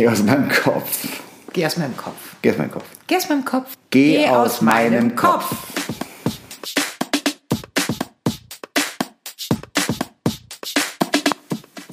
[0.00, 1.20] Geh aus meinem Kopf.
[1.52, 2.14] Geh aus meinem Kopf.
[2.40, 2.86] Geh aus meinem Kopf.
[3.10, 3.76] Geh aus meinem Kopf.
[3.90, 5.56] Geh aus meinem Kopf.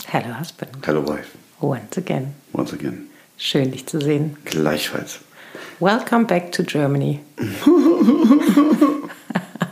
[0.07, 0.71] Hello, husband.
[0.85, 1.38] Hello, wife.
[1.59, 2.33] Once again.
[2.54, 3.09] Once again.
[3.38, 4.37] Schön, dich zu sehen.
[4.46, 5.19] Gleichfalls.
[5.81, 7.19] Welcome back to Germany.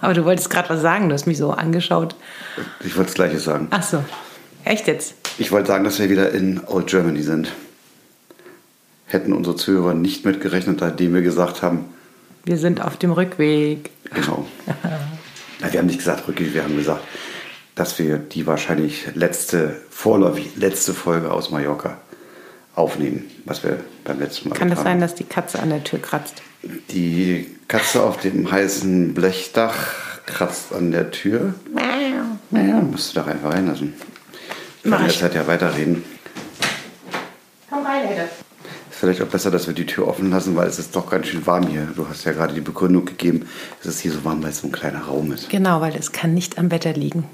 [0.02, 2.18] Aber du wolltest gerade was sagen, du hast mich so angeschaut.
[2.82, 3.70] Ich wollte das Gleiche sagen.
[3.72, 4.04] Ach so.
[4.66, 5.16] Echt jetzt?
[5.38, 7.54] Ich wollte sagen, dass wir wieder in Old Germany sind.
[9.08, 11.86] Hätten unsere Zuhörer nicht mitgerechnet, nachdem wir gesagt haben,
[12.44, 13.92] Wir sind auf dem Rückweg.
[14.14, 14.46] genau.
[15.60, 17.02] Na, wir haben nicht gesagt Rückweg, wir haben gesagt,
[17.76, 21.98] dass wir die wahrscheinlich letzte, vorläufig letzte Folge aus Mallorca
[22.76, 26.00] aufnehmen, was wir beim letzten Mal Kann das sein, dass die Katze an der Tür
[26.00, 26.42] kratzt?
[26.92, 29.76] Die Katze auf dem heißen Blechdach
[30.26, 31.54] kratzt an der Tür.
[32.52, 33.94] Naja, musst du doch einfach reinlassen.
[34.84, 36.04] Ich kann jetzt halt ja weiterreden.
[37.70, 38.30] Komm rein, Ede.
[38.98, 41.46] Vielleicht auch besser, dass wir die Tür offen lassen, weil es ist doch ganz schön
[41.46, 41.86] warm hier.
[41.98, 43.46] Du hast ja gerade die Begründung gegeben,
[43.82, 45.50] es ist hier so warm, weil es so ein kleiner Raum ist.
[45.50, 47.26] Genau, weil es kann nicht am Wetter liegen.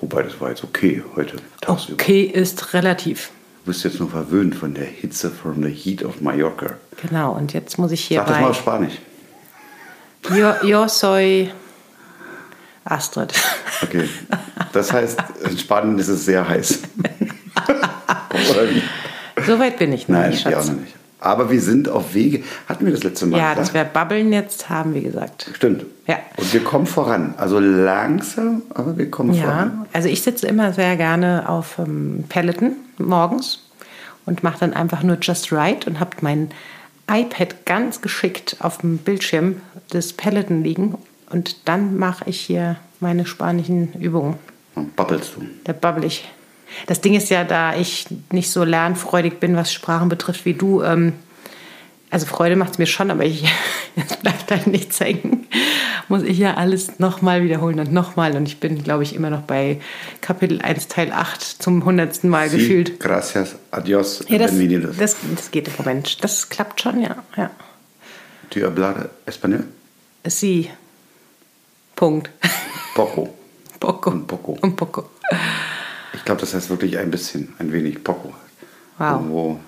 [0.00, 1.92] Wobei, das war jetzt okay heute tagsüber.
[1.92, 3.30] Okay ist relativ.
[3.64, 6.76] Du bist jetzt nur verwöhnt von der Hitze from the heat of Mallorca.
[7.02, 8.94] Genau, und jetzt muss ich hier Sag das mal auf Spanisch.
[10.34, 11.50] Yo, yo soy
[12.84, 13.34] Astrid.
[13.82, 14.08] Okay.
[14.72, 16.80] Das heißt, in Spanien ist es sehr heiß.
[18.50, 18.82] Oder wie?
[19.48, 20.72] Soweit bin ich noch Nein, nicht, wir auch Schatz.
[20.72, 20.94] noch nicht.
[21.20, 22.44] Aber wir sind auf Wege.
[22.68, 23.58] Hatten wir das letzte Mal Ja, gesagt?
[23.68, 25.50] dass wir babbeln jetzt, haben wir gesagt.
[25.54, 25.84] Stimmt.
[26.06, 26.18] Ja.
[26.36, 27.34] Und wir kommen voran.
[27.36, 29.80] Also langsam, aber wir kommen voran.
[29.82, 33.64] Ja, also ich sitze immer sehr gerne auf ähm, Peloton morgens
[34.26, 36.50] und mache dann einfach nur Just Right und habe mein
[37.10, 39.56] iPad ganz geschickt auf dem Bildschirm
[39.92, 40.94] des Peloton liegen
[41.30, 44.36] und dann mache ich hier meine spanischen Übungen.
[44.76, 45.42] Und babbelst du.
[45.64, 46.28] Da babbel ich.
[46.86, 50.82] Das Ding ist ja, da ich nicht so lernfreudig bin, was Sprachen betrifft wie du,
[50.82, 51.12] ähm,
[52.10, 53.44] also Freude macht es mir schon, aber ich,
[53.96, 55.46] es bleibt halt nichts hängen.
[56.08, 58.34] Muss ich ja alles nochmal wiederholen und nochmal.
[58.34, 59.78] Und ich bin, glaube ich, immer noch bei
[60.22, 62.98] Kapitel 1, Teil 8 zum hundertsten Mal Sí, gefühlt.
[62.98, 64.96] Gracias, adios, Ja, das, bienvenidos.
[64.96, 66.24] das, das geht im Moment.
[66.24, 67.16] Das klappt schon, ja.
[67.36, 67.50] ja.
[68.48, 69.64] Tu hablar español?
[70.26, 70.70] Sie.
[71.94, 72.30] Punkt.
[72.94, 73.34] Poco.
[73.80, 74.10] Poco.
[74.10, 74.56] Un poco.
[74.62, 75.10] Un poco.
[76.28, 78.34] Ich glaube, das heißt wirklich ein bisschen, ein wenig Poco.
[78.98, 79.12] Wow.
[79.12, 79.60] Irgendwo.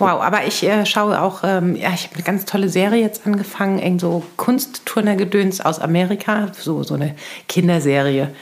[0.00, 3.24] Wow, aber ich äh, schaue auch, ähm, ja, ich habe eine ganz tolle Serie jetzt
[3.24, 7.14] angefangen, irgend so Kunstturnergedöns aus Amerika, so, so eine
[7.46, 8.34] Kinderserie.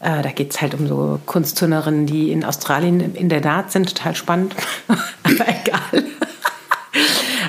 [0.00, 3.94] Äh, da geht es halt um so Kunstturnerinnen, die in Australien in der Naht sind,
[3.94, 4.54] total spannend,
[4.88, 6.04] aber egal.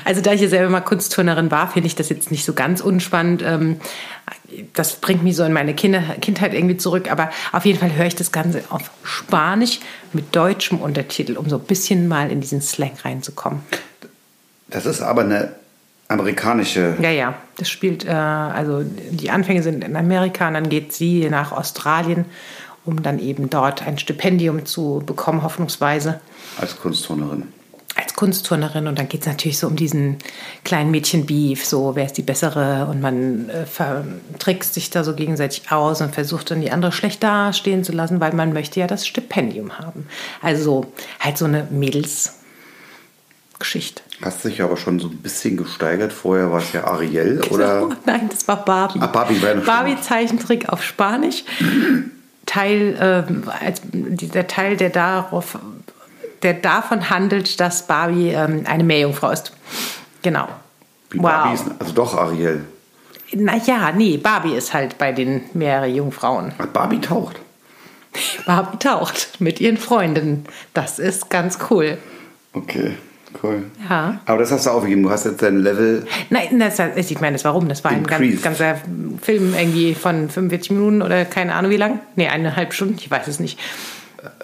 [0.06, 2.80] Also da ich ja selber mal Kunstturnerin war, finde ich das jetzt nicht so ganz
[2.80, 3.42] unspannend.
[3.42, 3.80] Ähm,
[4.72, 7.10] das bringt mich so in meine Kinder Kindheit irgendwie zurück.
[7.10, 9.80] Aber auf jeden Fall höre ich das Ganze auf Spanisch
[10.12, 13.62] mit deutschem Untertitel, um so ein bisschen mal in diesen Slang reinzukommen.
[14.68, 15.56] Das ist aber eine
[16.06, 16.94] amerikanische.
[17.02, 21.28] Ja, ja, das spielt, äh, also die Anfänge sind in Amerika und dann geht sie
[21.28, 22.26] nach Australien,
[22.84, 26.20] um dann eben dort ein Stipendium zu bekommen, hoffnungsweise
[26.60, 27.55] Als Kunstturnerin.
[27.96, 30.18] Als Kunstturnerin und dann geht es natürlich so um diesen
[30.64, 35.72] kleinen Mädchen-Beef, so wer ist die bessere und man äh, vertrickst sich da so gegenseitig
[35.72, 39.06] aus und versucht dann die andere schlecht dastehen zu lassen, weil man möchte ja das
[39.06, 40.06] Stipendium haben.
[40.42, 44.02] Also halt so eine Mädelsgeschichte.
[44.22, 46.12] Hast dich aber schon so ein bisschen gesteigert.
[46.12, 47.88] Vorher war es ja Ariel oder.
[48.04, 48.98] Nein, das war Barbie.
[49.00, 51.44] Ah, Barbie Barbie Zeichentrick auf Spanisch.
[52.46, 55.58] Teil, ähm, als, der Teil, der darauf,
[56.42, 59.52] der davon handelt, dass Barbie ähm, eine Meerjungfrau ist.
[60.22, 60.48] Genau.
[61.10, 62.64] Wie Barbie ist, also doch Ariel.
[63.32, 66.52] Naja, nee, Barbie ist halt bei den Meerjungfrauen.
[66.58, 67.40] Ah, Barbie taucht.
[68.46, 70.46] Barbie taucht mit ihren Freundinnen.
[70.74, 71.98] Das ist ganz cool.
[72.52, 72.94] Okay,
[73.42, 73.64] cool.
[73.88, 74.20] Ja.
[74.24, 75.02] Aber das hast du aufgegeben.
[75.02, 76.06] Du hast jetzt dein Level.
[76.30, 77.68] Nein, das, ich meine, das warum?
[77.68, 78.76] Das war ein ganz, ganzer
[79.20, 82.00] Film irgendwie von 45 Minuten oder keine Ahnung wie lang.
[82.14, 83.58] Nee, eineinhalb Stunden, ich weiß es nicht.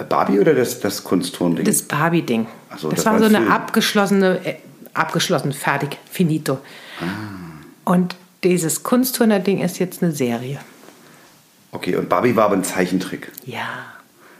[0.09, 1.65] Barbie oder das, das Kunstturnding?
[1.65, 2.47] Das Barbie-Ding.
[2.79, 3.53] So, das, das war war so ein eine Film.
[3.55, 4.55] abgeschlossene, äh,
[4.95, 6.59] abgeschlossen, fertig, finito.
[7.01, 7.91] Ah.
[7.91, 10.59] Und dieses Kunstturner-Ding ist jetzt eine Serie.
[11.73, 13.31] Okay, und Barbie war aber ein Zeichentrick.
[13.47, 13.67] Ja.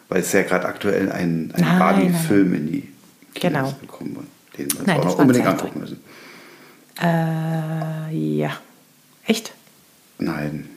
[0.09, 2.89] Weil es ja gerade aktuell ein, ein Barbie-Film in die
[3.35, 3.75] Kinos Genau.
[3.81, 4.27] gekommen wird,
[4.59, 6.01] den wir uns Nein, auch noch unbedingt angucken müssen.
[7.01, 8.51] Äh, ja.
[9.27, 9.53] Echt?
[10.19, 10.69] Nein.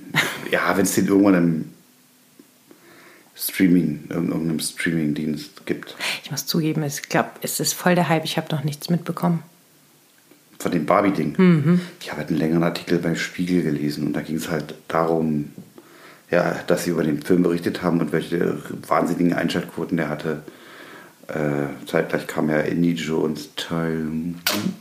[0.52, 1.74] ja, wenn es den irgendwann im
[3.36, 5.96] Streaming, in irgendeinem Streaming-Dienst gibt.
[6.24, 8.24] Ich muss zugeben, ich glaube, es ist voll der Hype.
[8.24, 9.44] Ich habe noch nichts mitbekommen.
[10.58, 11.36] Von dem Barbie-Ding.
[11.38, 11.82] Mhm.
[12.00, 15.52] Ich habe halt einen längeren Artikel beim Spiegel gelesen und da ging es halt darum,
[16.32, 20.44] ja, dass sie über den Film berichtet haben und welche wahnsinnigen Einschaltquoten der hatte.
[21.28, 24.08] Äh, zeitgleich kam ja Indie Jones Teil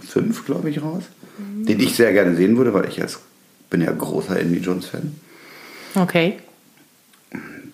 [0.06, 1.02] 5, glaube ich, raus.
[1.38, 1.66] Mhm.
[1.66, 3.18] Den ich sehr gerne sehen würde, weil ich als
[3.68, 5.14] bin ja großer Indie Jones Fan.
[5.96, 6.38] Okay.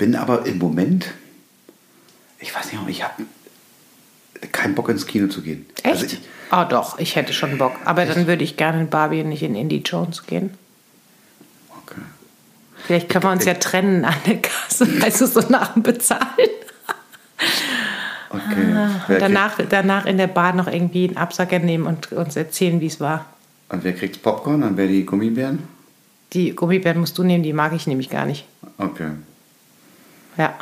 [0.00, 1.08] Bin aber im Moment,
[2.38, 3.22] ich weiß nicht, ich habe
[4.50, 5.66] keinen Bock ins Kino zu gehen.
[5.82, 5.86] Echt?
[5.86, 6.18] Also ich,
[6.50, 7.74] oh doch, ich hätte schon Bock.
[7.84, 8.16] Aber echt?
[8.16, 10.54] dann würde ich gerne in Barbie und nicht in Indie Jones gehen.
[11.84, 12.00] Okay.
[12.86, 16.48] Vielleicht können wir uns ja trennen an der Kasse, also so nach dem Bezahlen.
[18.30, 18.72] Okay.
[18.74, 22.86] Ah, danach, danach in der Bar noch irgendwie einen Absacker nehmen und uns erzählen, wie
[22.86, 23.26] es war.
[23.68, 24.62] Und wer kriegt Popcorn?
[24.62, 25.58] Und wer die Gummibären?
[26.32, 28.46] Die Gummibären musst du nehmen, die mag ich nämlich gar nicht.
[28.78, 29.10] Okay.
[30.36, 30.54] Ja.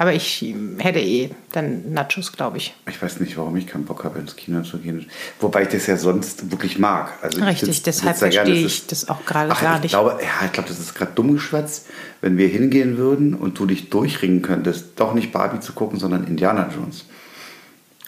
[0.00, 0.42] Aber ich
[0.78, 2.74] hätte eh dann Nachos, glaube ich.
[2.88, 5.04] Ich weiß nicht, warum ich keinen Bock habe, ins Kino zu gehen.
[5.40, 7.12] Wobei ich das ja sonst wirklich mag.
[7.20, 8.66] Also Richtig, sitz, deshalb sitz verstehe gerne.
[8.66, 9.92] ich das auch gerade gar ich nicht.
[9.92, 11.86] Glaube, ja, ich glaube, das ist gerade dumm geschwätzt,
[12.22, 16.26] wenn wir hingehen würden und du dich durchringen könntest, doch nicht Barbie zu gucken, sondern
[16.26, 17.04] Indiana Jones.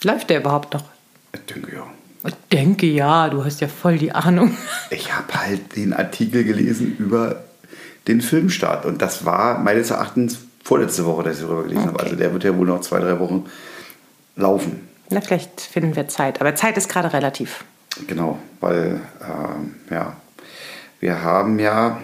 [0.01, 0.85] Läuft der überhaupt noch?
[1.31, 1.85] Ich denke ja.
[2.25, 4.57] Ich denke ja, du hast ja voll die Ahnung.
[4.89, 7.43] Ich habe halt den Artikel gelesen über
[8.07, 11.89] den Filmstart und das war meines Erachtens vorletzte Woche, dass ich darüber gelesen okay.
[11.89, 12.03] habe.
[12.03, 13.45] Also der wird ja wohl noch zwei, drei Wochen
[14.35, 14.87] laufen.
[15.09, 16.41] Na, vielleicht finden wir Zeit.
[16.41, 17.63] Aber Zeit ist gerade relativ.
[18.07, 20.15] Genau, weil äh, ja,
[20.99, 21.99] wir haben ja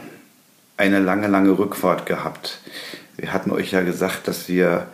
[0.78, 2.60] eine lange, lange Rückfahrt gehabt.
[3.18, 4.88] Wir hatten euch ja gesagt, dass wir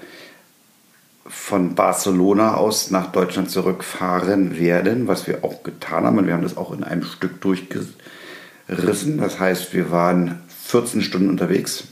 [1.27, 6.17] von Barcelona aus nach Deutschland zurückfahren werden, was wir auch getan haben.
[6.17, 9.17] Und wir haben das auch in einem Stück durchgerissen.
[9.17, 11.85] Das heißt, wir waren 14 Stunden unterwegs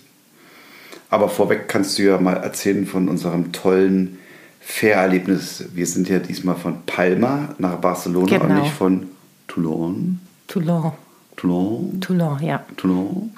[1.13, 4.17] aber vorweg kannst du ja mal erzählen von unserem tollen
[4.59, 5.65] Fährerlebnis.
[5.73, 8.45] Wir sind ja diesmal von Palma nach Barcelona genau.
[8.45, 9.07] und nicht von
[9.47, 10.19] Toulon.
[10.47, 10.91] Toulon.
[11.35, 12.01] Toulon.
[12.01, 12.65] Toulon, ja.
[12.77, 13.31] Toulon.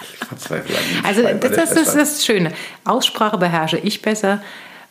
[0.00, 2.52] Ich verzweifle Also das, das, das ist das Schöne.
[2.84, 4.40] Aussprache beherrsche ich besser,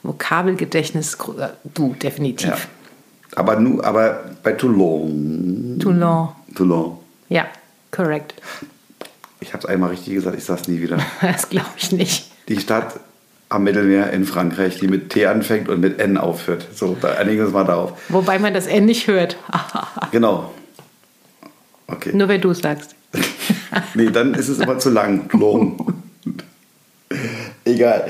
[0.04, 2.50] Vokabelgedächtnis äh, du definitiv.
[2.50, 2.58] Ja.
[3.38, 5.78] Aber, nu, aber bei Toulon.
[5.80, 6.30] Toulon.
[6.56, 6.98] Toulon.
[7.30, 7.46] Ja,
[7.92, 8.34] korrekt.
[9.50, 11.00] Ich habe es einmal richtig gesagt, ich sage es nie wieder.
[11.22, 12.30] Das glaube ich nicht.
[12.50, 13.00] Die Stadt
[13.50, 16.68] am Mittelmeer in Frankreich, die mit T anfängt und mit N aufhört.
[16.75, 18.00] So, da einigen wir uns mal darauf.
[18.10, 19.38] Wobei man das N nicht hört.
[20.12, 20.54] genau.
[21.88, 22.12] Okay.
[22.13, 22.94] Nur wenn du es sagst.
[23.96, 25.28] nee, dann ist es immer zu lang.
[25.34, 25.95] Long.
[27.66, 28.07] Egal.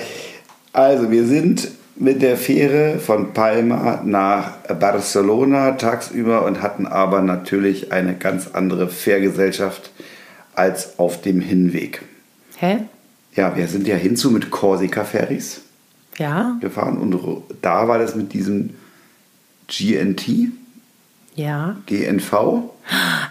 [0.74, 7.94] Also, wir sind mit der Fähre von Palma nach Barcelona tagsüber und hatten aber natürlich
[7.94, 9.92] eine ganz andere Fährgesellschaft
[10.60, 12.02] als auf dem Hinweg.
[12.58, 12.80] Hä?
[13.36, 15.62] Ja, wir sind ja hinzu mit Corsica-Ferries
[16.18, 16.58] ja.
[16.60, 17.18] gefahren und
[17.62, 18.72] da war das mit diesem
[19.68, 20.50] GNT.
[21.36, 21.78] Ja.
[21.86, 22.34] GNV.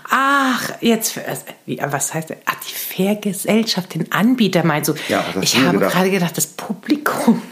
[0.09, 1.21] Ach, jetzt,
[1.67, 2.39] was heißt das?
[2.47, 4.95] Ach, die Fährgesellschaft, den Anbieter meinst du?
[5.09, 7.43] Ja, ich habe gerade gedacht, das Publikum.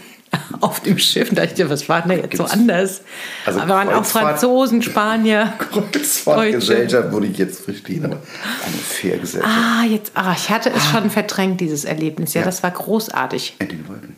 [0.61, 1.29] auf dem Schiff.
[1.29, 3.01] Da dachte ich, was war denn da jetzt so anders?
[3.45, 5.53] Also Aber waren auch Franzosen, Spanier.
[5.71, 9.53] Kreuzfahrtgesellschaft würde ich jetzt verstehen, aber eine Fährgesellschaft.
[9.53, 10.99] Ah, jetzt, ah, ich hatte es ah.
[10.99, 12.33] schon verdrängt, dieses Erlebnis.
[12.33, 13.55] Ja, ja, das war großartig.
[13.59, 14.15] In den Wolken.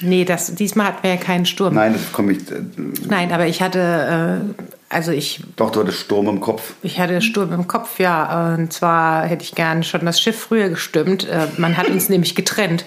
[0.00, 1.74] Nee, das, diesmal hatten wir ja keinen Sturm.
[1.74, 2.50] Nein, das komme ich.
[2.50, 2.62] Äh,
[3.08, 5.40] Nein, aber ich hatte, äh, also ich.
[5.56, 6.74] Doch, du hattest Sturm im Kopf.
[6.82, 8.54] Ich hatte Sturm im Kopf, ja.
[8.54, 11.28] Und zwar hätte ich gern schon das Schiff früher gestimmt.
[11.28, 12.84] Äh, man hat uns nämlich getrennt.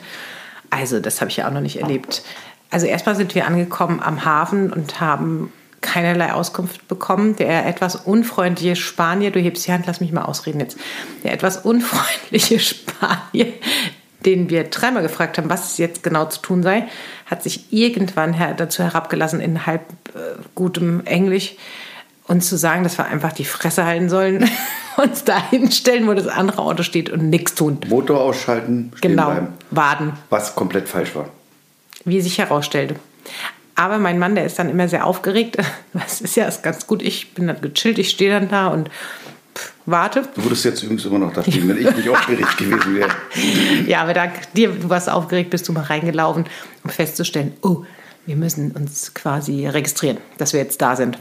[0.72, 2.24] Also, das habe ich ja auch noch nicht erlebt.
[2.72, 7.36] Also, erstmal sind wir angekommen am Hafen und haben keinerlei Auskunft bekommen.
[7.36, 10.78] Der etwas unfreundliche Spanier, du hebst die Hand, lass mich mal ausreden jetzt.
[11.24, 13.48] Der etwas unfreundliche Spanier,
[14.26, 16.88] den wir dreimal gefragt haben, was jetzt genau zu tun sei,
[17.26, 19.82] hat sich irgendwann dazu herabgelassen, in halb
[20.14, 21.56] äh, gutem Englisch
[22.28, 24.50] uns zu sagen, dass wir einfach die Fresse halten sollen,
[25.02, 27.80] uns da hinstellen, wo das andere Auto steht und nichts tun.
[27.88, 29.48] Motor ausschalten, stehen genau, bleiben.
[29.72, 30.14] warten.
[30.30, 31.30] Was komplett falsch war.
[32.06, 32.96] Wie sich herausstellte.
[33.76, 35.58] Aber mein Mann, der ist dann immer sehr aufgeregt.
[35.94, 37.02] Das ist ja ist ganz gut.
[37.02, 38.90] Ich bin dann gechillt, ich stehe dann da und
[39.56, 40.24] pff, warte.
[40.36, 43.10] Du würdest jetzt übrigens immer noch da stehen, wenn ich nicht aufgeregt gewesen wäre.
[43.88, 46.46] Ja, aber dank dir, du warst aufgeregt, bist du mal reingelaufen,
[46.84, 47.84] um festzustellen, oh,
[48.26, 51.18] wir müssen uns quasi registrieren, dass wir jetzt da sind.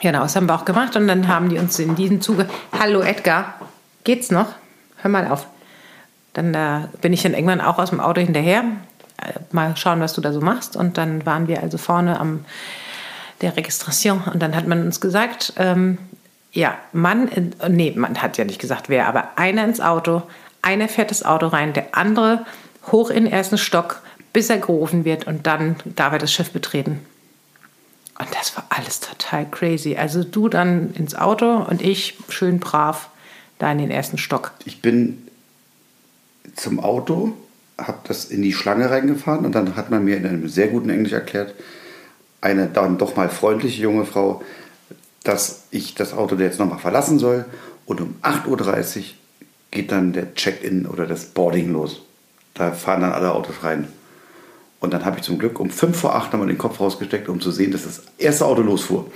[0.00, 3.00] Genau, das haben wir auch gemacht und dann haben die uns in diesem Zuge, hallo
[3.00, 3.54] Edgar,
[4.04, 4.54] geht's noch?
[4.96, 5.46] Hör mal auf.
[6.32, 8.64] Dann da bin ich dann irgendwann auch aus dem Auto hinterher,
[9.18, 10.74] äh, mal schauen, was du da so machst.
[10.74, 12.44] Und dann waren wir also vorne am
[13.40, 15.98] der Registration und dann hat man uns gesagt, ähm,
[16.52, 17.30] ja, Mann,
[17.68, 20.22] nee, man hat ja nicht gesagt wer, aber einer ins Auto,
[20.62, 22.44] einer fährt das Auto rein, der andere
[22.90, 24.02] hoch in den ersten Stock,
[24.32, 27.00] bis er gerufen wird und dann darf er das Schiff betreten.
[28.20, 29.96] Und das war alles total crazy.
[29.96, 33.08] Also du dann ins Auto und ich schön brav
[33.58, 34.52] da in den ersten Stock.
[34.66, 35.26] Ich bin
[36.54, 37.32] zum Auto,
[37.78, 40.90] habe das in die Schlange reingefahren und dann hat man mir in einem sehr guten
[40.90, 41.54] Englisch erklärt,
[42.42, 44.42] eine dann doch mal freundliche junge Frau,
[45.24, 47.46] dass ich das Auto jetzt nochmal verlassen soll.
[47.86, 49.04] Und um 8.30 Uhr
[49.70, 52.02] geht dann der Check-in oder das Boarding los.
[52.52, 53.88] Da fahren dann alle Autos rein.
[54.80, 57.40] Und dann habe ich zum Glück um 5 vor 8 nochmal den Kopf rausgesteckt, um
[57.40, 59.10] zu sehen, dass das erste Auto losfuhr.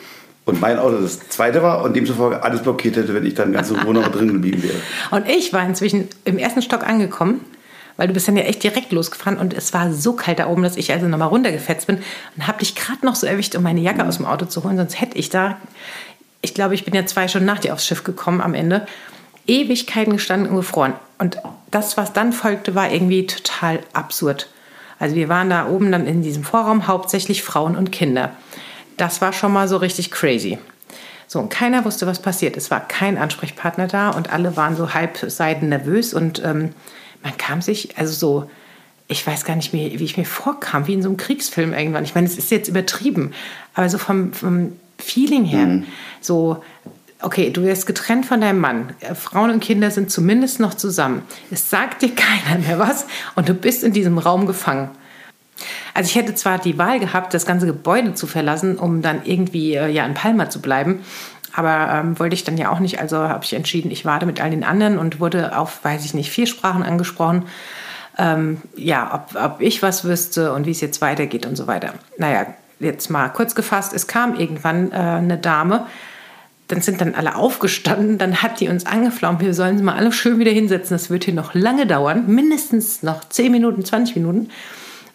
[0.45, 3.69] Und mein Auto das zweite war und demzufolge alles blockiert hätte, wenn ich dann ganz
[3.69, 4.77] so Ruhe noch drin geblieben wäre.
[5.11, 7.41] Und ich war inzwischen im ersten Stock angekommen,
[7.97, 10.65] weil du bist dann ja echt direkt losgefahren und es war so kalt da oben,
[10.65, 12.03] dass ich also nochmal runtergefetzt bin
[12.37, 14.77] und habe dich gerade noch so erwischt, um meine Jacke aus dem Auto zu holen,
[14.77, 15.59] sonst hätte ich da,
[16.43, 18.87] ich glaube, ich bin ja zwei Stunden nach dir aufs Schiff gekommen am Ende,
[19.47, 20.95] Ewigkeiten gestanden und gefroren.
[21.19, 21.39] Und
[21.71, 24.49] das, was dann folgte, war irgendwie total absurd.
[25.05, 28.31] Also wir waren da oben dann in diesem Vorraum hauptsächlich Frauen und Kinder.
[28.97, 30.57] Das war schon mal so richtig crazy.
[31.27, 32.57] So, und keiner wusste, was passiert.
[32.57, 36.71] Es war kein Ansprechpartner da und alle waren so halbseiden nervös und ähm,
[37.23, 38.51] man kam sich, also so,
[39.07, 42.05] ich weiß gar nicht mehr, wie ich mir vorkam, wie in so einem Kriegsfilm irgendwann.
[42.05, 43.35] Ich meine, es ist jetzt übertrieben,
[43.75, 45.85] aber so vom, vom Feeling her, mhm.
[46.23, 46.65] so,
[47.25, 51.23] okay, du wirst getrennt von deinem Mann, Frauen und Kinder sind zumindest noch zusammen.
[51.51, 54.91] Es sagt dir keiner mehr was und du bist in diesem Raum gefangen.
[55.95, 59.75] Also ich hätte zwar die Wahl gehabt, das ganze Gebäude zu verlassen, um dann irgendwie
[59.75, 61.05] äh, ja in Palma zu bleiben,
[61.55, 63.01] aber ähm, wollte ich dann ja auch nicht.
[63.01, 66.13] Also habe ich entschieden, ich warte mit all den anderen und wurde auf, weiß ich
[66.13, 67.45] nicht, vier Sprachen angesprochen.
[68.19, 71.95] Ähm, ja, ob, ob ich was wüsste und wie es jetzt weitergeht und so weiter.
[72.19, 72.47] Naja,
[72.81, 75.87] jetzt mal kurz gefasst, es kam irgendwann äh, eine Dame,
[76.69, 80.13] dann sind dann alle aufgestanden, dann hat die uns angeflaumt, wir sollen sie mal alle
[80.13, 84.49] schön wieder hinsetzen, das wird hier noch lange dauern, mindestens noch 10 Minuten, 20 Minuten.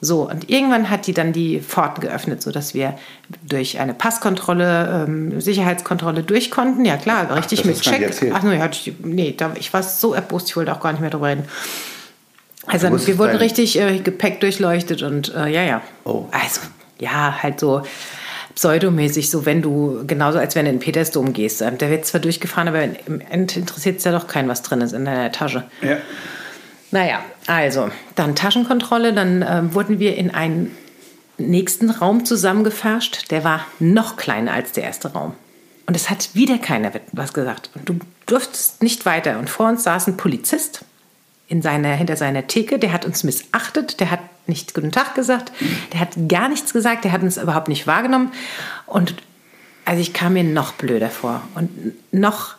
[0.02, 2.98] So, und irgendwann hat die dann die Pforten geöffnet, sodass wir
[3.44, 6.86] durch eine Passkontrolle, ähm, Sicherheitskontrolle durch konnten.
[6.86, 8.32] Ja, klar, Ach, richtig mit Check.
[8.32, 11.10] Ach nee, ich, nee da, ich war so erbost, ich wollte auch gar nicht mehr
[11.10, 11.44] drüber reden.
[12.66, 15.82] Also wir wurden richtig äh, Gepäck durchleuchtet und äh, ja, ja.
[16.06, 16.28] Oh.
[16.32, 16.62] Also,
[17.00, 17.82] ja, halt so
[18.60, 21.62] pseudomäßig, so wenn du, genauso als wenn du in den Petersdom gehst.
[21.62, 24.82] Ähm, der wird zwar durchgefahren, aber im End interessiert es ja doch keinen, was drin
[24.82, 25.64] ist in deiner Tasche.
[25.82, 25.96] Ja.
[26.92, 30.76] Naja, also dann Taschenkontrolle, dann äh, wurden wir in einen
[31.38, 33.32] nächsten Raum zusammengefärscht.
[33.32, 35.36] Der war noch kleiner als der erste Raum.
[35.86, 37.70] Und es hat wieder keiner was gesagt.
[37.76, 39.40] Und du durftest nicht weiter.
[39.40, 40.84] Und vor uns saß ein Polizist
[41.48, 42.78] in seiner, hinter seiner Theke.
[42.78, 44.02] Der hat uns missachtet.
[44.02, 45.52] Der hat nicht Guten Tag gesagt.
[45.94, 47.06] Der hat gar nichts gesagt.
[47.06, 48.32] Der hat uns überhaupt nicht wahrgenommen.
[48.86, 49.16] Und
[49.86, 52.56] also ich kam mir noch blöder vor und noch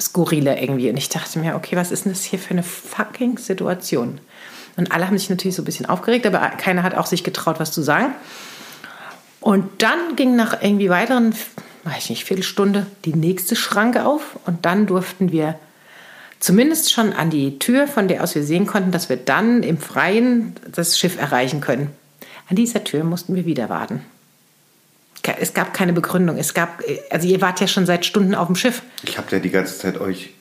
[0.00, 0.90] skurriler irgendwie.
[0.90, 4.20] Und ich dachte mir, okay, was ist denn das hier für eine fucking Situation?
[4.76, 7.60] Und alle haben sich natürlich so ein bisschen aufgeregt, aber keiner hat auch sich getraut,
[7.60, 8.14] was zu sagen.
[9.40, 11.34] Und dann ging nach irgendwie weiteren,
[11.84, 15.58] weiß ich nicht, Viertelstunde die nächste Schranke auf und dann durften wir
[16.42, 19.78] zumindest schon an die Tür, von der aus wir sehen konnten, dass wir dann im
[19.78, 21.90] Freien das Schiff erreichen können.
[22.50, 24.02] An dieser Tür mussten wir wieder warten.
[25.38, 26.36] Es gab keine Begründung.
[26.36, 28.82] Es gab, also ihr wart ja schon seit Stunden auf dem Schiff.
[29.04, 30.34] Ich habe ja die ganze Zeit euch,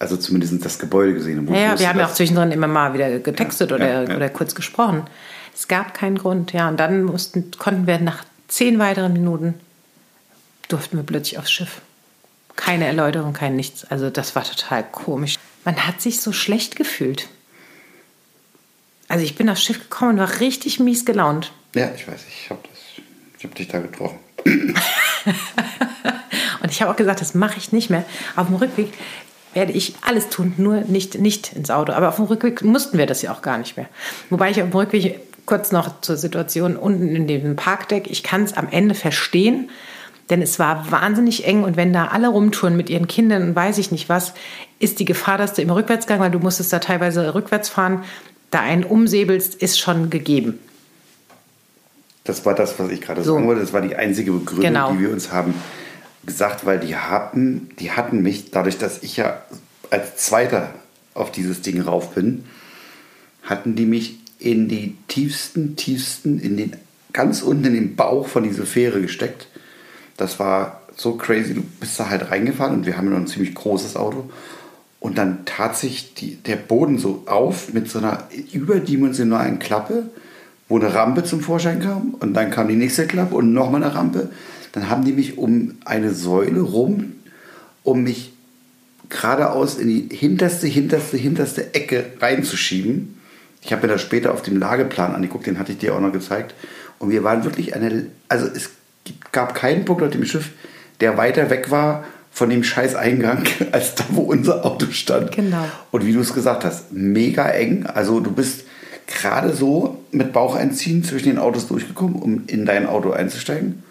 [0.00, 1.46] also zumindest das Gebäude gesehen.
[1.46, 4.16] Ja, ja wir haben ja auch zwischendrin immer mal wieder getextet ja, oder, ja, ja.
[4.16, 5.04] oder kurz gesprochen.
[5.54, 6.68] Es gab keinen Grund, ja.
[6.68, 9.54] Und dann mussten, konnten wir nach zehn weiteren Minuten
[10.66, 11.80] durften wir plötzlich aufs Schiff.
[12.58, 13.84] Keine Erläuterung, kein nichts.
[13.84, 15.36] Also das war total komisch.
[15.64, 17.28] Man hat sich so schlecht gefühlt.
[19.06, 21.52] Also ich bin aufs Schiff gekommen und war richtig mies gelaunt.
[21.74, 22.80] Ja, ich weiß, ich habe das
[23.38, 24.18] ich habe dich da getroffen.
[24.44, 24.74] und
[26.72, 28.04] ich habe auch gesagt, das mache ich nicht mehr.
[28.34, 28.92] Auf dem Rückweg
[29.54, 31.92] werde ich alles tun, nur nicht, nicht ins Auto.
[31.92, 33.86] Aber auf dem Rückweg mussten wir das ja auch gar nicht mehr.
[34.30, 38.42] Wobei ich auf dem Rückweg kurz noch zur Situation unten in dem Parkdeck, ich kann
[38.42, 39.70] es am Ende verstehen,
[40.30, 43.78] denn es war wahnsinnig eng und wenn da alle rumtouren mit ihren Kindern und weiß
[43.78, 44.34] ich nicht was,
[44.78, 48.04] ist die Gefahr, dass du im Rückwärtsgang, weil du musstest da teilweise rückwärts fahren,
[48.50, 50.58] da einen umsäbelst, ist schon gegeben.
[52.24, 53.34] Das war das, was ich gerade so.
[53.34, 53.62] sagen wollte.
[53.62, 54.92] Das war die einzige Begründung, genau.
[54.92, 55.54] die wir uns haben
[56.26, 59.42] gesagt, weil die hatten, die hatten mich, dadurch, dass ich ja
[59.90, 60.74] als Zweiter
[61.14, 62.44] auf dieses Ding rauf bin,
[63.42, 66.76] hatten die mich in die tiefsten, tiefsten, in den
[67.12, 69.48] ganz unten in den Bauch von dieser Fähre gesteckt.
[70.18, 71.54] Das war so crazy.
[71.54, 74.30] Du bist da halt reingefahren und wir haben noch ein ziemlich großes Auto.
[75.00, 80.10] Und dann tat sich die, der Boden so auf mit so einer überdimensionalen Klappe
[80.68, 83.94] wo eine Rampe zum Vorschein kam und dann kam die nächste Klappe und nochmal eine
[83.94, 84.30] Rampe.
[84.72, 87.14] Dann haben die mich um eine Säule rum,
[87.82, 88.32] um mich
[89.08, 93.18] geradeaus in die hinterste, hinterste, hinterste Ecke reinzuschieben.
[93.62, 96.12] Ich habe mir das später auf dem Lageplan angeguckt, den hatte ich dir auch noch
[96.12, 96.54] gezeigt.
[96.98, 98.70] Und wir waren wirklich eine, also es
[99.32, 100.50] gab keinen Punkt auf dem Schiff,
[101.00, 105.32] der weiter weg war von dem scheiß Eingang, als da, wo unser Auto stand.
[105.32, 105.64] Genau.
[105.90, 107.86] Und wie du es gesagt hast, mega eng.
[107.86, 108.64] Also du bist
[109.06, 113.82] gerade so mit Bauch einziehen zwischen den Autos durchgekommen, um in dein Auto einzusteigen.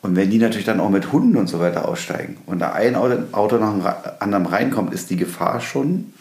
[0.00, 2.94] Und wenn die natürlich dann auch mit Hunden und so weiter aussteigen und da ein
[2.94, 3.82] Auto, nach dem
[4.20, 6.12] anderen reinkommt, ist die Gefahr schon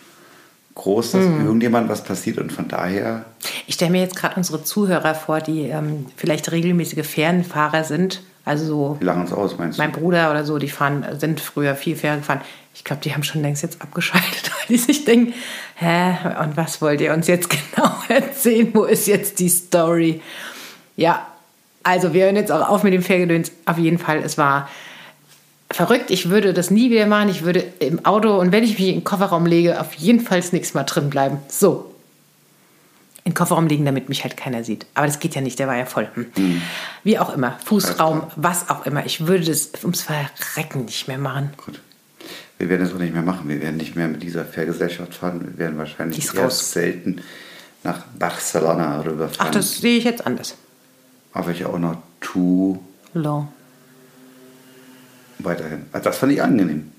[0.74, 1.46] groß, dass mhm.
[1.46, 2.39] irgendjemand was passiert.
[2.39, 3.25] Und von daher.
[3.68, 8.22] Ich stelle mir jetzt gerade unsere Zuhörer vor, die ähm, vielleicht regelmäßige Fernfahrer sind.
[8.48, 8.98] Also so.
[9.01, 9.82] Wie lange uns aus, meinst du?
[9.82, 12.39] Mein Bruder oder so, die fahren, sind früher viel Fähren gefahren.
[12.74, 15.34] Ich glaube, die haben schon längst jetzt abgeschaltet, weil die sich denken,
[15.75, 18.70] hä, und was wollt ihr uns jetzt genau erzählen?
[18.74, 20.22] Wo ist jetzt die Story?
[20.96, 21.27] Ja,
[21.84, 23.51] also wir hören jetzt auch auf mit dem Fährgedöns.
[23.66, 24.70] Auf jeden Fall, es war
[25.70, 26.10] verrückt.
[26.10, 27.27] Ich würde das nie wieder machen.
[27.27, 30.39] Ich würde im Auto und wenn ich mich in den Kofferraum lege, auf jeden Fall
[30.39, 31.39] das nächste Mal drin bleiben.
[31.50, 31.94] So.
[33.27, 34.86] In den Kofferraum legen, damit mich halt keiner sieht.
[34.93, 36.07] Aber das geht ja nicht, der war ja voll.
[36.13, 36.27] Hm.
[36.38, 36.62] Mhm.
[37.03, 37.60] Wie auch immer.
[37.65, 39.05] Fußraum, was auch immer.
[39.05, 41.50] Ich würde das ums Verrecken nicht mehr machen.
[41.57, 41.81] Gut.
[42.57, 43.50] Wir werden es auch nicht mehr machen.
[43.50, 45.41] Wir werden nicht mehr mit dieser Fährgesellschaft fahren.
[45.46, 46.72] Wir werden wahrscheinlich erst raus.
[46.72, 47.22] selten
[47.84, 49.48] nach Barcelona rüberfahren.
[49.50, 50.55] Ach, das sehe ich jetzt anders
[51.38, 53.48] aber ich auch noch Toulon.
[55.39, 55.86] Weiterhin.
[55.91, 56.91] Also das fand ich angenehm.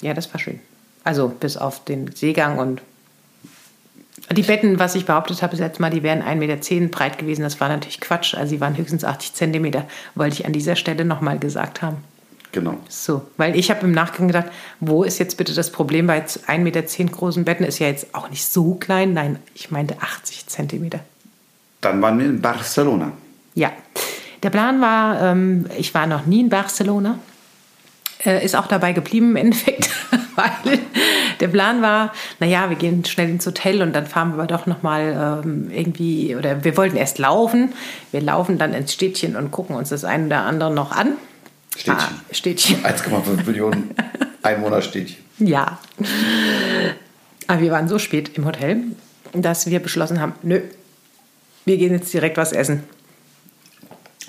[0.00, 0.58] Ja, das war schön.
[1.04, 2.82] Also bis auf den Seegang und
[4.30, 7.42] die Betten, was ich behauptet habe, jetzt mal, die wären 1,10 Meter breit gewesen.
[7.42, 8.34] Das war natürlich Quatsch.
[8.34, 11.98] Also sie waren höchstens 80 Zentimeter, wollte ich an dieser Stelle nochmal gesagt haben.
[12.52, 12.78] Genau.
[12.88, 14.46] So, weil ich habe im Nachgang gedacht,
[14.78, 17.64] wo ist jetzt bitte das Problem bei 1,10 Meter großen Betten?
[17.64, 19.14] Ist ja jetzt auch nicht so klein.
[19.14, 21.00] Nein, ich meinte 80 Zentimeter.
[21.80, 23.12] Dann waren wir in Barcelona.
[23.54, 23.72] Ja,
[24.42, 27.18] der Plan war, ähm, ich war noch nie in Barcelona,
[28.24, 29.88] äh, ist auch dabei geblieben im Endeffekt,
[30.36, 30.78] weil
[31.42, 34.66] der Plan war, naja, wir gehen schnell ins Hotel und dann fahren wir aber doch
[34.66, 37.72] nochmal ähm, irgendwie, oder wir wollten erst laufen,
[38.12, 41.14] wir laufen dann ins Städtchen und gucken uns das eine oder andere noch an.
[41.76, 41.96] Städtchen.
[41.98, 42.76] Ah, Städtchen.
[42.84, 43.90] 1,5 Millionen
[44.42, 45.18] Einwohnerstädtchen.
[45.38, 45.78] Ja.
[47.48, 48.82] Aber wir waren so spät im Hotel,
[49.32, 50.60] dass wir beschlossen haben, nö,
[51.64, 52.84] wir gehen jetzt direkt was essen.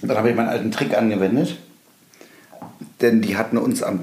[0.02, 1.58] Und dann habe ich meinen alten Trick angewendet.
[3.02, 4.02] Denn die hatten uns am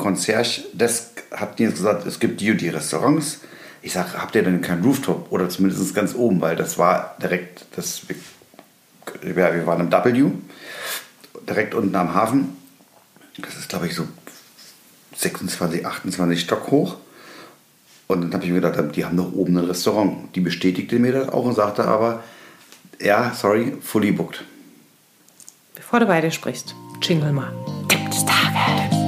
[1.31, 3.41] Concierge-Desk hatten jetzt gesagt, es gibt die und die Restaurants.
[3.83, 5.31] Ich sage, habt ihr denn keinen Rooftop?
[5.31, 8.03] Oder zumindest ganz oben, weil das war direkt, das,
[9.23, 10.31] ja, wir waren im W,
[11.49, 12.57] direkt unten am Hafen.
[13.39, 14.07] Das ist, glaube ich, so
[15.17, 16.97] 26, 28 Stock hoch.
[18.07, 20.35] Und dann habe ich mir gedacht, die haben doch oben ein Restaurant.
[20.35, 22.23] Die bestätigte mir das auch und sagte aber,
[23.01, 24.45] ja, sorry, fully booked
[25.91, 26.77] bevor du beide sprichst.
[27.03, 27.53] Jingle mal.
[27.89, 29.00] Tipp des Tages.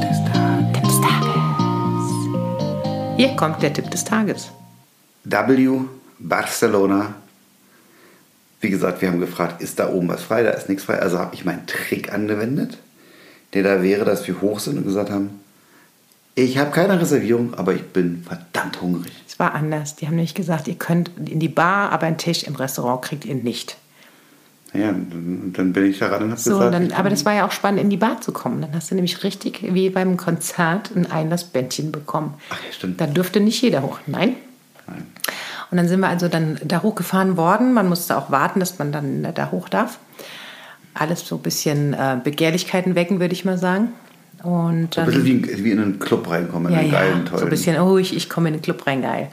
[3.16, 4.50] Hier kommt der Tipp des Tages.
[5.24, 5.80] W
[6.18, 7.14] Barcelona.
[8.60, 10.42] Wie gesagt, wir haben gefragt, ist da oben was frei?
[10.42, 11.00] Da ist nichts frei.
[11.00, 12.78] Also habe ich meinen Trick angewendet,
[13.54, 15.40] der da wäre, dass wir hoch sind und gesagt haben,
[16.34, 19.12] ich habe keine Reservierung, aber ich bin verdammt hungrig.
[19.28, 19.96] Es war anders.
[19.96, 23.26] Die haben nämlich gesagt, ihr könnt in die Bar, aber einen Tisch im Restaurant kriegt
[23.26, 23.76] ihr nicht.
[24.74, 26.74] Ja, dann bin ich da ran und habe so, gesagt.
[26.74, 28.62] Dann, aber das war ja auch spannend, in die Bar zu kommen.
[28.62, 32.34] Dann hast du nämlich richtig wie beim Konzert ein Einlassbändchen bekommen.
[32.48, 33.00] Ach ja, stimmt.
[33.00, 33.98] Da durfte nicht jeder hoch.
[34.06, 34.34] Nein.
[34.86, 35.06] Nein.
[35.70, 37.74] Und dann sind wir also dann da hochgefahren worden.
[37.74, 39.98] Man musste auch warten, dass man dann da hoch darf.
[40.94, 43.88] Alles so ein bisschen äh, Begehrlichkeiten wecken, würde ich mal sagen.
[44.42, 47.26] Und dann, so ein bisschen wie, wie in einen Club reinkommen, in ja, einen geilen,
[47.26, 47.38] tollen.
[47.38, 49.28] So ein bisschen, oh, ich, ich komme in den Club rein, geil.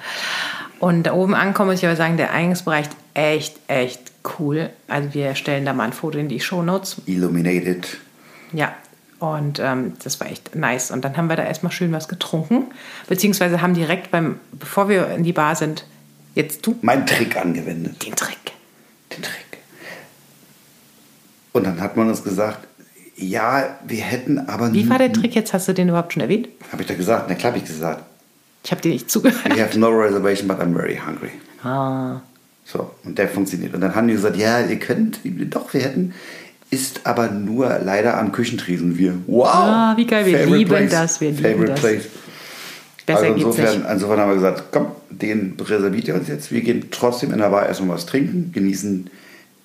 [0.79, 4.69] Und da oben ankommen, muss ich aber sagen, der Eingangsbereich echt, echt cool.
[4.87, 6.97] Also wir stellen da mal ein Foto in die Shownotes.
[7.05, 7.97] Illuminated.
[8.53, 8.73] Ja,
[9.19, 10.91] und ähm, das war echt nice.
[10.91, 12.67] Und dann haben wir da erstmal schön was getrunken.
[13.07, 15.85] Beziehungsweise haben direkt beim, bevor wir in die Bar sind,
[16.35, 16.77] jetzt du.
[16.81, 18.05] Mein Trick angewendet.
[18.05, 18.37] Den Trick.
[19.11, 19.45] Den Trick.
[21.51, 22.65] Und dann hat man uns gesagt,
[23.17, 24.71] ja, wir hätten aber.
[24.71, 25.53] Wie war der Trick jetzt?
[25.53, 26.47] Hast du den überhaupt schon erwähnt?
[26.71, 27.25] Habe ich da gesagt?
[27.27, 28.05] Na klar, habe ich gesagt.
[28.63, 29.55] Ich habe dir nicht zugehört.
[29.55, 31.31] We have no reservation, but I'm very hungry.
[31.63, 32.21] Ah.
[32.71, 33.73] So, und der funktioniert.
[33.73, 36.13] Und dann haben die gesagt, ja, ihr könnt, doch, wir hätten,
[36.69, 38.95] ist aber nur leider am Küchentresen.
[38.97, 39.47] Wir, wow!
[39.47, 41.79] Ah, wie geil, wir lieben place, das, wir lieben favorite das.
[41.79, 42.03] Place.
[43.07, 46.51] Besser also insofern, insofern haben wir gesagt, komm, den reserviert ihr uns jetzt.
[46.51, 49.09] Wir gehen trotzdem in der Bar erstmal was trinken, genießen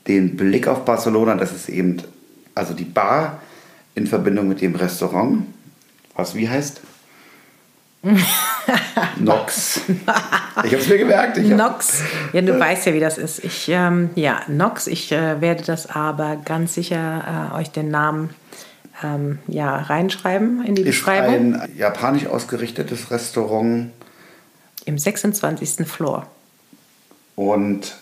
[0.08, 1.34] den Blick auf Barcelona.
[1.34, 1.98] Das ist eben,
[2.54, 3.42] also die Bar
[3.94, 5.42] in Verbindung mit dem Restaurant,
[6.16, 6.80] was wie heißt?
[9.18, 9.80] Nox.
[9.88, 11.38] Ich habe es mir gemerkt.
[11.38, 12.02] Nox.
[12.32, 13.42] Ja, du weißt ja, wie das ist.
[13.42, 14.86] Ich, ähm, ja, Nox.
[14.86, 18.30] Ich äh, werde das aber ganz sicher äh, euch den Namen
[19.02, 21.54] ähm, ja, reinschreiben in die ist Beschreibung.
[21.54, 23.90] Ein japanisch ausgerichtetes Restaurant.
[24.84, 25.86] Im 26.
[25.86, 26.26] Floor.
[27.36, 27.94] Und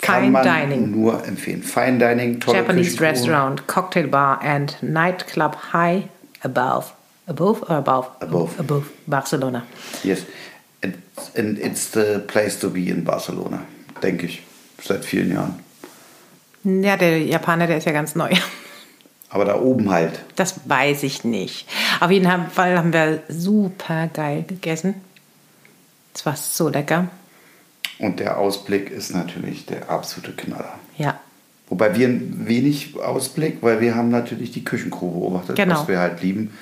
[0.00, 0.90] kann Fine man Dining.
[0.90, 1.62] nur empfehlen.
[1.62, 6.08] Fine Dining, tolle Japanese Restaurant, Cocktail Bar and Nightclub High
[6.42, 6.86] Above.
[7.26, 8.08] Above or above?
[8.20, 8.58] Above.
[8.58, 9.64] Above Barcelona.
[10.02, 10.24] Yes.
[11.36, 13.62] And it's the place to be in Barcelona,
[14.02, 14.42] denke ich,
[14.82, 15.54] seit vielen Jahren.
[16.64, 18.30] Ja, der Japaner, der ist ja ganz neu.
[19.30, 20.20] Aber da oben halt.
[20.36, 21.68] Das weiß ich nicht.
[22.00, 24.94] Auf jeden Fall haben wir super geil gegessen.
[26.14, 27.08] Es war so lecker.
[27.98, 30.78] Und der Ausblick ist natürlich der absolute Knaller.
[30.98, 31.20] Ja.
[31.68, 35.80] Wobei wir ein wenig Ausblick, weil wir haben natürlich die Küchencrew beobachtet, Genau.
[35.80, 36.52] was wir halt lieben.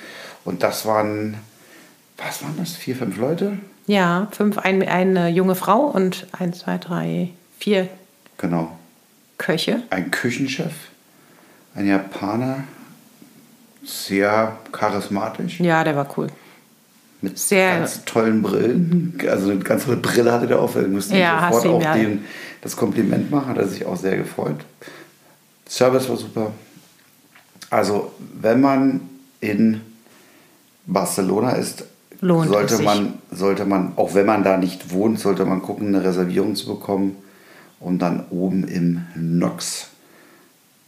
[0.43, 1.35] Und das waren,
[2.17, 2.71] was waren das?
[2.75, 3.57] Vier, fünf Leute?
[3.87, 7.87] Ja, fünf, ein, eine junge Frau und eins, zwei, drei, vier
[8.37, 8.77] Genau.
[9.37, 9.83] Köche.
[9.89, 10.73] Ein Küchenchef,
[11.75, 12.63] ein Japaner,
[13.83, 16.27] sehr charismatisch, Ja, der war cool.
[17.21, 19.19] mit sehr- ganz tollen Brillen.
[19.29, 20.75] Also eine ganz tolle Brille hatte der auf.
[20.75, 21.93] Wir mussten Ja, sofort auch ja.
[21.95, 22.25] den,
[22.61, 24.59] das Kompliment machen, hat er sich auch sehr gefreut.
[25.67, 26.51] Service war super.
[27.69, 29.01] Also, wenn man
[29.39, 29.81] in
[30.85, 31.85] Barcelona ist,
[32.21, 36.03] Lohnt sollte man, sollte man, auch wenn man da nicht wohnt, sollte man gucken, eine
[36.03, 37.15] Reservierung zu bekommen,
[37.79, 39.87] um dann oben im Nox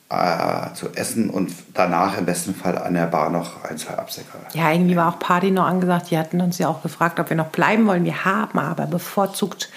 [0.09, 4.37] äh, zu essen und danach im besten Fall an der Bar noch ein, zwei Absäcker.
[4.53, 6.11] Ja, irgendwie war auch Party noch angesagt.
[6.11, 8.05] Die hatten uns ja auch gefragt, ob wir noch bleiben wollen.
[8.05, 9.71] Wir haben aber bevorzugt,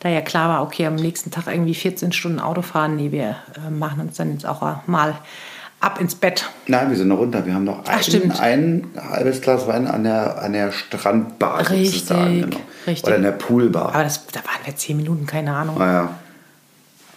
[0.00, 2.96] da ja klar war, okay, am nächsten Tag irgendwie 14 Stunden Auto fahren.
[2.96, 5.14] Nee, wir äh, machen uns dann jetzt auch mal
[5.82, 6.48] ab ins Bett.
[6.66, 7.44] Nein, wir sind noch runter.
[7.44, 12.40] Wir haben noch ein, ein halbes Glas Wein an der, an der Strandbar Richtig, sozusagen.
[12.42, 12.56] Genau.
[12.86, 13.04] richtig.
[13.04, 13.88] Oder in der Poolbar.
[13.94, 15.78] Aber das, da waren wir 10 Minuten, keine Ahnung.
[15.78, 16.18] naja.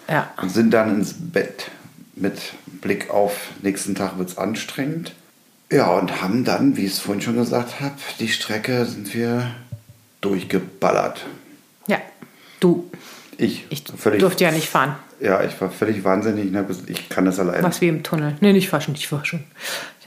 [0.07, 0.29] Ja.
[0.39, 1.71] Und sind dann ins Bett
[2.15, 5.13] mit Blick auf nächsten Tag wird es anstrengend.
[5.71, 9.47] Ja, und haben dann, wie ich es vorhin schon gesagt habe, die Strecke sind wir
[10.21, 11.25] durchgeballert.
[11.87, 11.97] Ja.
[12.59, 12.89] Du,
[13.37, 14.95] Ich, ich völlig, durfte ja nicht fahren.
[15.19, 16.51] Ja, ich war völlig wahnsinnig.
[16.87, 17.63] Ich kann das alleine.
[17.63, 18.35] Was wie im Tunnel.
[18.41, 19.43] Nee, nicht fahren, nicht fahren.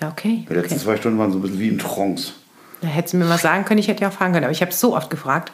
[0.00, 0.46] Ja, okay.
[0.48, 0.84] Die letzten okay.
[0.84, 2.32] zwei Stunden waren so ein bisschen wie in Trance.
[2.80, 4.44] Da hättest du mir mal sagen können, ich hätte ja auch fahren können.
[4.44, 5.52] Aber ich habe es so oft gefragt.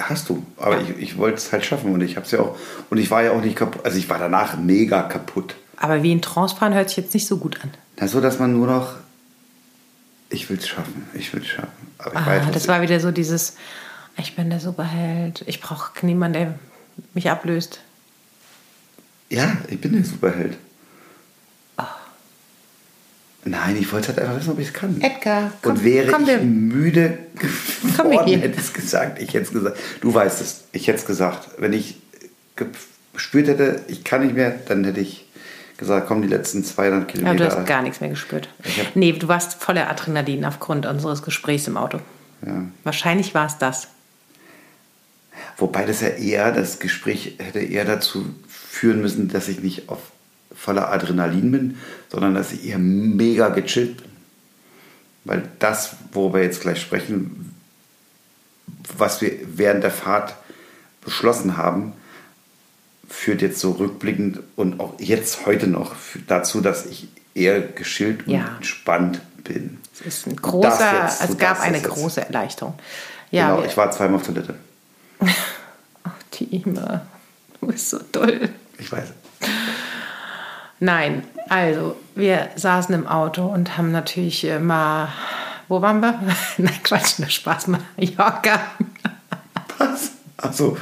[0.00, 2.56] Hast du, aber ich, ich wollte es halt schaffen und ich habe es ja auch.
[2.90, 3.84] Und ich war ja auch nicht kaputt.
[3.84, 5.54] Also ich war danach mega kaputt.
[5.76, 7.70] Aber wie in Trance fahren hört sich jetzt nicht so gut an.
[8.00, 8.94] Na, so, dass man nur noch.
[10.28, 11.68] Ich will es schaffen, ich will es schaffen.
[11.98, 13.56] Aber ich Ah, weiß, das war wieder so dieses,
[14.16, 16.54] ich bin der Superheld, ich brauche niemanden, der
[17.14, 17.80] mich ablöst.
[19.28, 20.56] Ja, ich bin der Superheld.
[21.76, 21.86] Ah.
[23.44, 25.00] Nein, ich wollte halt einfach wissen, ob ich es kann.
[25.00, 29.20] Edgar, komm, und wäre komm, ich wir- müde geworden, hätte ich es gesagt.
[29.20, 29.78] Ich hätte es gesagt.
[30.00, 30.64] Du weißt es.
[30.72, 31.48] Ich hätte es gesagt.
[31.58, 31.96] Wenn ich
[32.56, 32.68] ge-
[33.12, 35.24] gespürt hätte, ich kann nicht mehr, dann hätte ich
[35.76, 37.48] gesagt, komm, die letzten 200 Ja, Kilometer.
[37.48, 38.48] du hast gar nichts mehr gespürt.
[38.94, 41.98] Nee, du warst voller Adrenalin aufgrund unseres Gesprächs im Auto.
[42.46, 42.64] ja.
[42.84, 43.88] Wahrscheinlich war es das.
[45.58, 48.26] Wobei das ja eher, das Gespräch hätte eher dazu
[48.76, 49.98] führen müssen, dass ich nicht auf
[50.54, 51.78] voller Adrenalin bin,
[52.10, 54.10] sondern dass ich eher mega gechillt bin.
[55.24, 57.54] Weil das, worüber wir jetzt gleich sprechen,
[58.96, 60.34] was wir während der Fahrt
[61.04, 61.92] beschlossen haben,
[63.08, 65.94] führt jetzt so rückblickend und auch jetzt heute noch
[66.26, 68.56] dazu, dass ich eher geschillt und Ja.
[68.56, 69.78] entspannt bin.
[69.94, 72.74] Es ist ein großer, jetzt, es gab eine große Erleichterung.
[73.30, 74.54] Ja, genau, ich war zweimal auf Toilette.
[76.04, 77.06] Ach, Tima,
[77.60, 78.48] du bist so toll.
[78.78, 79.12] Ich weiß.
[80.80, 85.08] Nein, also wir saßen im Auto und haben natürlich äh, mal,
[85.68, 86.18] wo waren wir?
[86.58, 88.60] Nein, Quatsch, nur Spaß, Mallorca.
[89.78, 90.12] Was?
[90.36, 90.76] Achso,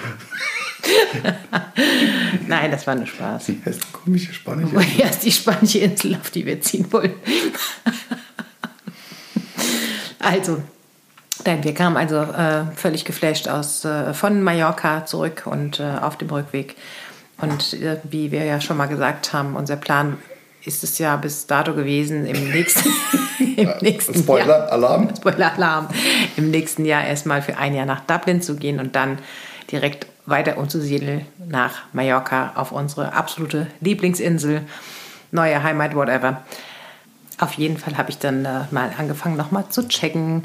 [2.47, 3.47] Nein, das war nur Spaß.
[3.47, 4.75] die heißt komische Spanische.
[4.75, 7.15] Woher ist die spanische Insel, auf die wir ziehen wollen?
[10.19, 10.63] also,
[11.45, 16.19] nein, wir kamen also äh, völlig geflasht aus, äh, von Mallorca zurück und äh, auf
[16.19, 16.77] dem Rückweg.
[17.39, 20.19] Und wie wir ja schon mal gesagt haben, unser Plan
[20.65, 22.89] ist es ja bis dato gewesen, im nächsten,
[23.57, 24.23] im nächsten Jahr.
[25.17, 25.89] Spoiler, Alarm.
[26.37, 29.19] Im nächsten Jahr erstmal für ein Jahr nach Dublin zu gehen und dann
[29.71, 34.63] direkt weiter umzusiedeln nach Mallorca auf unsere absolute Lieblingsinsel,
[35.33, 36.43] neue Heimat, whatever.
[37.39, 40.45] Auf jeden Fall habe ich dann äh, mal angefangen, nochmal zu checken,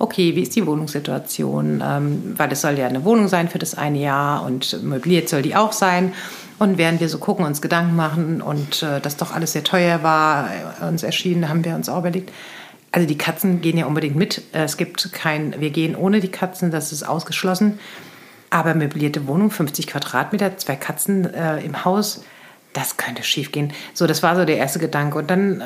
[0.00, 3.76] okay, wie ist die Wohnungssituation, ähm, weil es soll ja eine Wohnung sein für das
[3.76, 6.14] eine Jahr und möbliert soll die auch sein.
[6.58, 10.02] Und während wir so gucken, uns Gedanken machen und äh, das doch alles sehr teuer
[10.02, 10.48] war,
[10.80, 12.32] äh, uns erschienen, haben wir uns auch überlegt,
[12.92, 14.42] also die Katzen gehen ja unbedingt mit.
[14.52, 17.78] Äh, Es gibt kein, wir gehen ohne die Katzen, das ist ausgeschlossen.
[18.48, 22.24] Aber möblierte Wohnung, 50 Quadratmeter, zwei Katzen äh, im Haus,
[22.72, 23.72] das könnte schief gehen.
[23.94, 25.18] So, das war so der erste Gedanke.
[25.18, 25.64] Und dann äh,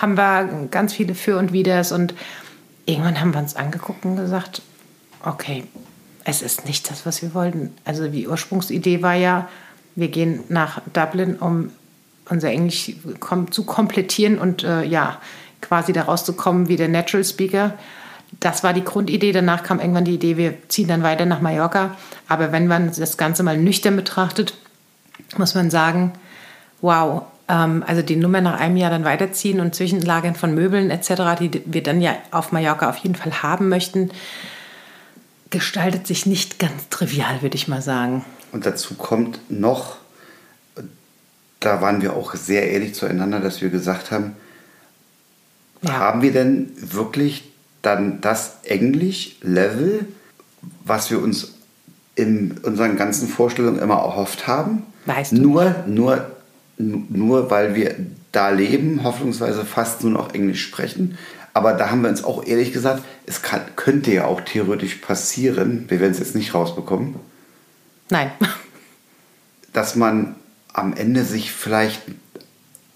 [0.00, 2.14] haben wir ganz viele Für und Widers und
[2.86, 4.62] irgendwann haben wir uns angeguckt und gesagt,
[5.24, 5.64] okay,
[6.24, 7.74] es ist nicht das, was wir wollten.
[7.84, 9.48] Also die Ursprungsidee war ja,
[9.94, 11.70] wir gehen nach Dublin, um
[12.28, 12.92] unser Englisch
[13.50, 15.18] zu komplettieren und äh, ja,
[15.60, 17.74] quasi daraus zu kommen wie der Natural Speaker.
[18.40, 19.32] Das war die Grundidee.
[19.32, 21.96] Danach kam irgendwann die Idee, wir ziehen dann weiter nach Mallorca.
[22.28, 24.54] Aber wenn man das Ganze mal nüchtern betrachtet,
[25.36, 26.12] muss man sagen,
[26.80, 31.62] wow, also die Nummer nach einem Jahr dann weiterziehen und Zwischenlagern von Möbeln etc., die
[31.66, 34.10] wir dann ja auf Mallorca auf jeden Fall haben möchten,
[35.50, 38.24] gestaltet sich nicht ganz trivial, würde ich mal sagen.
[38.52, 39.96] Und dazu kommt noch,
[41.60, 44.34] da waren wir auch sehr ehrlich zueinander, dass wir gesagt haben,
[45.82, 45.92] ja.
[45.92, 50.06] haben wir denn wirklich dann das Englisch-Level,
[50.84, 51.54] was wir uns
[52.14, 54.84] in unseren ganzen Vorstellungen immer erhofft haben?
[55.06, 56.31] Weißt du nur, nur,
[56.82, 57.94] nur weil wir
[58.32, 61.18] da leben, hoffnungsweise fast nur noch Englisch sprechen.
[61.54, 65.84] Aber da haben wir uns auch ehrlich gesagt, es kann, könnte ja auch theoretisch passieren,
[65.88, 67.16] wir werden es jetzt nicht rausbekommen.
[68.10, 68.30] Nein.
[69.72, 70.34] Dass man
[70.72, 72.02] am Ende sich vielleicht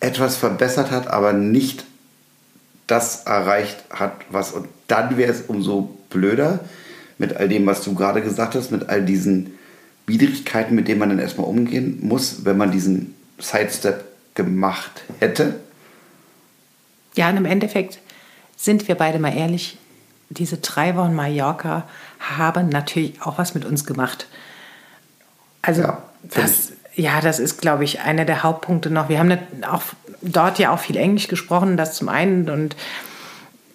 [0.01, 1.85] etwas verbessert hat, aber nicht
[2.87, 4.53] das erreicht hat, was.
[4.53, 6.61] Und dann wäre es umso blöder
[7.19, 9.55] mit all dem, was du gerade gesagt hast, mit all diesen
[10.07, 15.61] Widrigkeiten, mit denen man dann erstmal umgehen muss, wenn man diesen Sidestep gemacht hätte.
[17.15, 17.99] Ja, und im Endeffekt
[18.57, 19.79] sind wir beide mal ehrlich,
[20.29, 21.85] diese drei Wochen Mallorca
[22.21, 24.27] haben natürlich auch was mit uns gemacht.
[25.63, 29.09] Also ja, das, ja, das ist, glaube ich, einer der Hauptpunkte noch.
[29.09, 29.83] Wir haben auch
[30.23, 32.51] dort ja auch viel Englisch gesprochen, das zum einen.
[32.51, 32.77] Und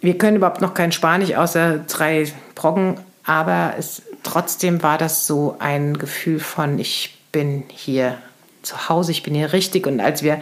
[0.02, 5.56] wir können überhaupt noch kein Spanisch außer drei Brocken, aber es, trotzdem war das so
[5.60, 8.17] ein Gefühl von, ich bin hier
[8.62, 9.88] zu Hause, ich bin hier richtig.
[9.88, 10.41] Und als wir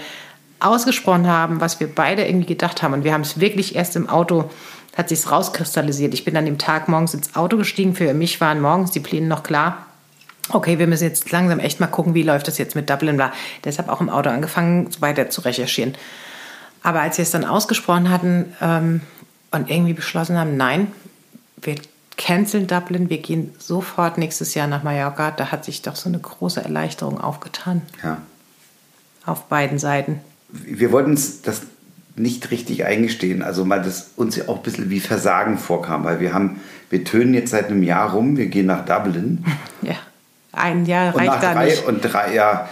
[0.60, 4.10] ausgesprochen haben, was wir beide irgendwie gedacht haben, und wir haben es wirklich erst im
[4.10, 4.50] Auto,
[4.96, 6.14] hat sich rauskristallisiert.
[6.14, 7.96] Ich bin an dem Tag morgens ins Auto gestiegen.
[7.96, 9.86] Für mich waren morgens die Pläne noch klar
[10.52, 13.32] okay, wir müssen jetzt langsam echt mal gucken, wie läuft das jetzt mit Dublin war.
[13.64, 15.96] Deshalb auch im Auto angefangen, weiter zu recherchieren.
[16.82, 19.02] Aber als wir es dann ausgesprochen hatten ähm,
[19.52, 20.92] und irgendwie beschlossen haben, nein,
[21.62, 21.76] wir
[22.20, 26.20] canceln Dublin, wir gehen sofort nächstes Jahr nach Mallorca, da hat sich doch so eine
[26.20, 27.82] große Erleichterung aufgetan.
[28.04, 28.22] Ja.
[29.26, 30.20] Auf beiden Seiten.
[30.50, 31.62] Wir wollten uns das
[32.16, 36.20] nicht richtig eingestehen, also weil das uns ja auch ein bisschen wie Versagen vorkam, weil
[36.20, 39.44] wir haben, wir tönen jetzt seit einem Jahr rum, wir gehen nach Dublin.
[39.82, 39.96] Ja.
[40.52, 41.86] Ein Jahr reicht und nach drei, nicht.
[41.86, 42.70] Und drei, ja,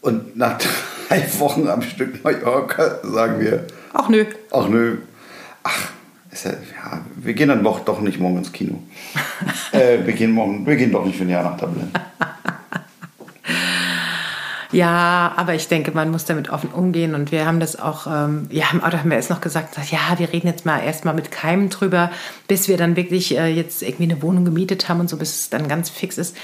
[0.00, 0.58] und nach
[1.08, 3.64] drei Wochen am Stück Mallorca sagen wir.
[3.92, 4.24] Ach nö.
[4.50, 4.96] Ach nö.
[5.62, 5.90] Ach,
[6.32, 8.78] ja, ja, wir gehen dann doch, doch nicht morgen ins Kino.
[9.72, 11.90] äh, wir, gehen morgen, wir gehen doch nicht für ein Jahr nach Dublin.
[14.72, 18.46] Ja, aber ich denke, man muss damit offen umgehen und wir haben das auch, ähm,
[18.50, 21.30] ja, im Auto haben wir erst noch gesagt, ja, wir reden jetzt mal erstmal mit
[21.30, 22.10] keinem drüber,
[22.48, 25.50] bis wir dann wirklich äh, jetzt irgendwie eine Wohnung gemietet haben und so, bis es
[25.50, 26.34] dann ganz fix ist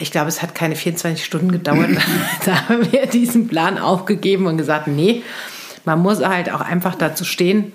[0.00, 1.90] ich glaube, es hat keine 24 Stunden gedauert.
[2.44, 5.22] da haben wir diesen Plan aufgegeben und gesagt, nee,
[5.84, 7.72] man muss halt auch einfach dazu stehen.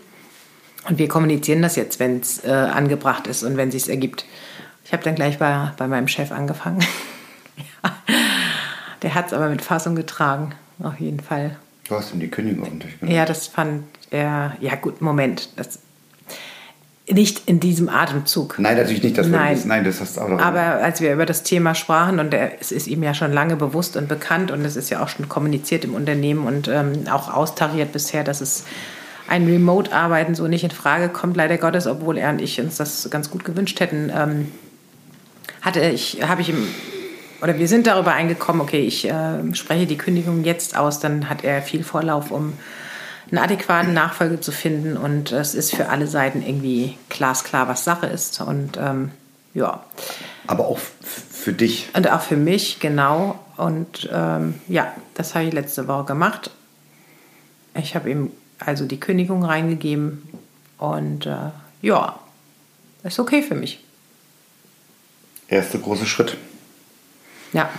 [0.87, 4.25] Und wir kommunizieren das jetzt, wenn es äh, angebracht ist und wenn es ergibt.
[4.83, 6.83] Ich habe dann gleich bei, bei meinem Chef angefangen.
[7.57, 7.95] ja.
[9.01, 11.57] Der hat es aber mit Fassung getragen, auf jeden Fall.
[11.87, 13.15] Du hast ihm die Kündigung durchgenommen.
[13.15, 15.79] Ja, das fand er, ja gut, Moment, das
[17.07, 18.57] nicht in diesem Atemzug.
[18.57, 19.55] Nein, natürlich nicht, das Nein.
[19.55, 22.33] Ist, nein, das hast du auch noch Aber als wir über das Thema sprachen, und
[22.33, 25.09] er, es ist ihm ja schon lange bewusst und bekannt und es ist ja auch
[25.09, 28.65] schon kommuniziert im Unternehmen und ähm, auch austariert bisher, dass es
[29.27, 33.09] ein Remote-Arbeiten so nicht in Frage kommt, leider Gottes, obwohl er und ich uns das
[33.09, 34.51] ganz gut gewünscht hätten, ähm,
[35.61, 36.67] hatte ich, habe ich ihm,
[37.41, 41.43] oder wir sind darüber eingekommen, okay, ich äh, spreche die Kündigung jetzt aus, dann hat
[41.43, 42.53] er viel Vorlauf, um
[43.31, 44.97] einen adäquaten Nachfolger zu finden.
[44.97, 48.39] Und es ist für alle Seiten irgendwie glasklar, was Sache ist.
[48.41, 49.11] Und ähm,
[49.53, 49.83] ja.
[50.47, 51.89] Aber auch für dich.
[51.93, 53.39] Und auch für mich, genau.
[53.57, 56.51] Und ähm, ja, das habe ich letzte Woche gemacht.
[57.73, 60.27] Ich habe ihm also die Kündigung reingegeben.
[60.77, 62.19] Und äh, ja,
[63.03, 63.83] ist okay für mich.
[65.47, 66.37] Erster große Schritt.
[67.53, 67.69] Ja.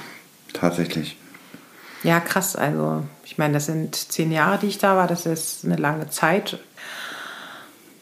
[0.52, 1.16] Tatsächlich.
[2.02, 2.56] Ja, krass.
[2.56, 5.08] Also, ich meine, das sind zehn Jahre, die ich da war.
[5.08, 6.58] Das ist eine lange Zeit.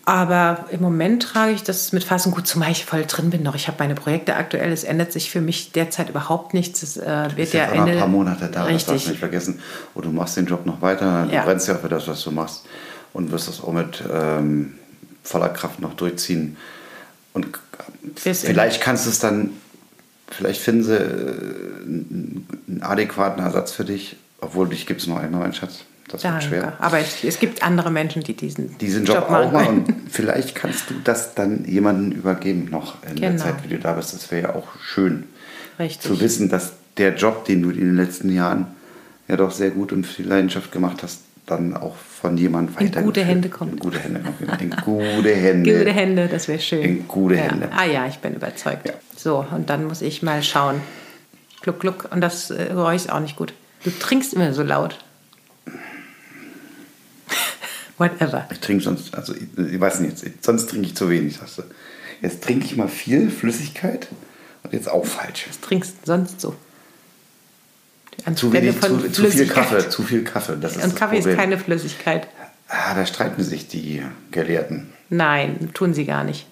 [0.06, 3.54] Aber im Moment trage ich das mit Fassung gut, zumal ich voll drin bin noch.
[3.54, 4.70] Ich habe meine Projekte aktuell.
[4.70, 6.82] Es ändert sich für mich derzeit überhaupt nichts.
[6.82, 7.92] Es äh, wird ja Ende.
[7.92, 8.84] ein paar Monate da, richtig.
[8.84, 9.60] das darfst du nicht vergessen.
[9.94, 11.26] Und du machst den Job noch weiter.
[11.26, 11.44] Du ja.
[11.44, 12.66] brennst ja für das, was du machst.
[13.14, 14.74] Und wirst das auch mit ähm,
[15.22, 16.56] voller Kraft noch durchziehen.
[17.32, 17.46] Und
[18.14, 19.50] vielleicht kannst du es dann
[20.30, 25.40] vielleicht finden sie äh, einen adäquaten Ersatz für dich, obwohl dich gibt es nur einmal,
[25.40, 25.84] mein Schatz.
[26.08, 26.50] Das Danke.
[26.50, 26.72] wird schwer.
[26.80, 29.84] Aber es, es, gibt andere Menschen, die diesen, diesen Job, Job auch machen.
[29.84, 33.28] Und vielleicht kannst du das dann jemandem übergeben noch in genau.
[33.30, 34.12] der Zeit, wie du da bist.
[34.12, 35.24] Das wäre ja auch schön
[35.78, 36.02] Richtig.
[36.02, 38.66] zu wissen, dass der Job, den du in den letzten Jahren
[39.28, 43.00] ja doch sehr gut und viel Leidenschaft gemacht hast, dann auch von jemandem weiter.
[43.00, 43.72] In gute Hände kommt.
[43.72, 44.62] In gute Hände kommt.
[44.62, 45.78] In gute Hände.
[45.78, 46.82] gute Hände, das wäre schön.
[46.82, 47.42] In gute ja.
[47.42, 47.68] Hände.
[47.74, 48.88] Ah ja, ich bin überzeugt.
[48.88, 48.94] Ja.
[49.16, 50.80] So, und dann muss ich mal schauen.
[51.62, 52.08] Gluck, gluck.
[52.10, 53.52] Und das äh, Geräusch ist auch nicht gut.
[53.84, 55.03] Du trinkst immer so laut.
[57.98, 58.48] Whatever.
[58.50, 61.62] Ich trinke sonst, also ich, ich weiß nicht, sonst trinke ich zu wenig, sagst du.
[62.22, 64.09] Jetzt trinke ich mal viel Flüssigkeit
[64.62, 65.46] und jetzt auch falsch.
[65.48, 66.54] Was trinkst du sonst so?
[68.37, 69.46] Zu, wenig, zu, zu viel.
[69.46, 70.57] Kaffee, zu viel Kaffee.
[70.61, 71.33] Das ist Und Kaffee Problem.
[71.33, 72.28] ist keine Flüssigkeit.
[72.68, 74.88] Ah, da streiten sich die Gelehrten.
[75.11, 76.46] Nein, tun sie gar nicht.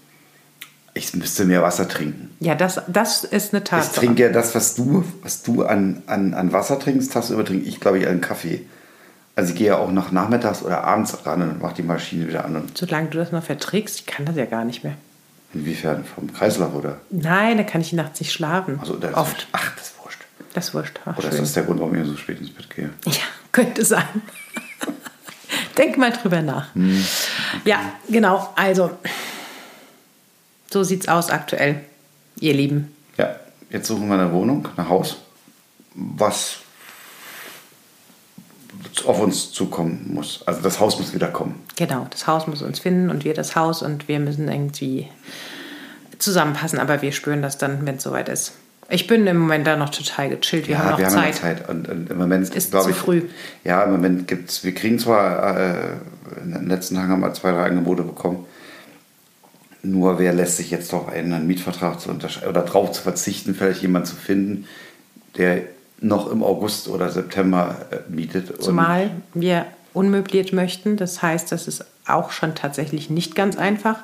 [0.95, 2.31] Ich müsste mehr Wasser trinken.
[2.41, 4.01] Ja, das, das ist eine Ich Tatsache.
[4.01, 7.81] trinke ja das, was du, was du an, an, an Wasser trinkst, tagsüber trinke ich,
[7.81, 8.67] glaube ich, einen Kaffee.
[9.35, 12.45] Also ich gehe ja auch noch nachmittags oder abends ran und mache die Maschine wieder
[12.45, 12.55] an.
[12.57, 14.95] Und Solange du das noch verträgst, ich kann das ja gar nicht mehr.
[15.55, 16.05] inwiefern?
[16.05, 16.99] Vom Kreislauf oder?
[17.11, 18.79] Nein, da kann ich nachts nicht schlafen.
[18.81, 19.47] Also, das Oft.
[19.53, 20.21] Ach, das ist wurscht.
[20.53, 21.01] Das ist wurscht.
[21.07, 21.45] Ach, Oder ist schön.
[21.45, 22.91] das der Grund, warum ich so spät ins Bett gehe?
[23.07, 23.13] Ja,
[23.53, 24.05] könnte sein.
[25.79, 26.69] Denk mal drüber nach.
[27.65, 28.51] Ja, genau.
[28.57, 28.91] Also,
[30.71, 31.81] so sieht's aus aktuell,
[32.39, 32.95] ihr Lieben.
[33.17, 33.37] Ja,
[33.71, 35.17] jetzt suchen wir eine Wohnung, ein Haus,
[35.95, 36.59] was
[39.05, 40.43] auf uns zukommen muss.
[40.47, 41.63] Also das Haus muss wieder kommen.
[41.77, 45.09] Genau, das Haus muss uns finden und wir das Haus und wir müssen irgendwie
[46.19, 48.53] zusammenpassen, aber wir spüren das dann, wenn es soweit ist.
[48.89, 50.69] Ich bin im Moment da noch total gechillt.
[50.69, 51.35] Wir haben noch wir haben Zeit.
[51.37, 51.69] ja Zeit.
[51.69, 53.23] Und, und im Moment Ist glaub zu ich, früh.
[53.65, 55.75] Ja, im Moment gibt es, wir kriegen zwar, äh,
[56.45, 58.45] in den letzten Tagen haben wir zwei, drei Angebote bekommen.
[59.83, 63.55] Nur wer lässt sich jetzt doch einen, einen Mietvertrag zu untersch- oder drauf zu verzichten,
[63.55, 64.67] vielleicht jemanden zu finden,
[65.37, 65.63] der
[66.03, 68.63] noch im August oder September äh, mietet.
[68.63, 70.97] Zumal wir unmöbliert möchten.
[70.97, 73.99] Das heißt, das ist auch schon tatsächlich nicht ganz einfach.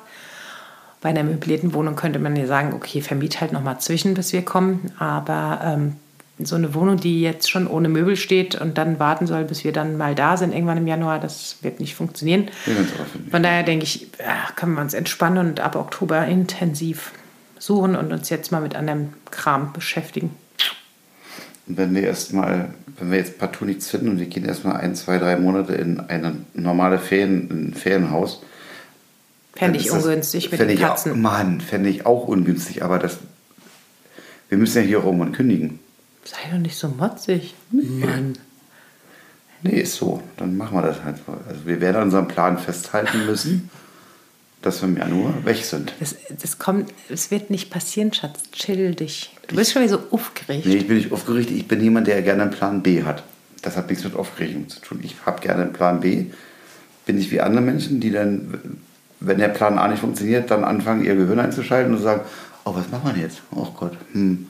[1.01, 4.33] Bei einer möblierten Wohnung könnte man ja sagen, okay, vermiet halt noch mal zwischen, bis
[4.33, 4.91] wir kommen.
[4.99, 5.95] Aber ähm,
[6.41, 9.73] so eine Wohnung, die jetzt schon ohne Möbel steht und dann warten soll, bis wir
[9.73, 12.49] dann mal da sind, irgendwann im Januar, das wird nicht funktionieren.
[13.31, 17.11] Von daher denke ich, ja, können wir uns entspannen und ab Oktober intensiv
[17.57, 20.31] suchen und uns jetzt mal mit anderem Kram beschäftigen.
[21.69, 24.95] Und wenn wir erstmal, wenn wir jetzt partout nichts finden und wir gehen erstmal ein,
[24.95, 28.41] zwei, drei Monate in eine normale Ferien, in ein Ferienhaus.
[29.55, 31.21] Fände ich ist das- ungünstig mit den ich auch- Katzen.
[31.21, 33.17] Mann, fände ich auch ungünstig, aber das.
[34.49, 35.79] Wir müssen ja hier rum und kündigen.
[36.25, 37.53] Sei doch nicht so motzig.
[37.71, 38.33] Mann.
[39.61, 40.23] Nee, ist so.
[40.37, 41.17] Dann machen wir das halt.
[41.47, 43.69] Also wir werden an unserem Plan festhalten müssen,
[44.61, 45.93] dass wir im Januar weg sind.
[45.99, 48.51] Das, das kommt, es wird nicht passieren, Schatz.
[48.51, 49.35] Chill dich.
[49.47, 50.65] Du bist schon wieder so aufgeregt.
[50.65, 51.49] Nee, ich bin nicht aufgeregt.
[51.51, 53.23] Ich bin jemand, der gerne einen Plan B hat.
[53.61, 54.99] Das hat nichts mit Aufregung zu tun.
[55.03, 56.25] Ich habe gerne einen Plan B.
[57.05, 58.79] Bin ich wie andere Menschen, die dann,
[59.19, 62.21] wenn der Plan A nicht funktioniert, dann anfangen, ihr Gehirn einzuschalten und sagen,
[62.65, 63.41] oh, was machen wir denn jetzt?
[63.51, 64.47] Oh Gott, hm,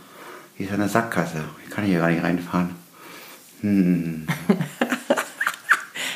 [0.55, 1.43] hier ist eine Sackgasse.
[1.65, 2.71] Ich kann hier gar nicht reinfahren.
[3.61, 4.27] Hm.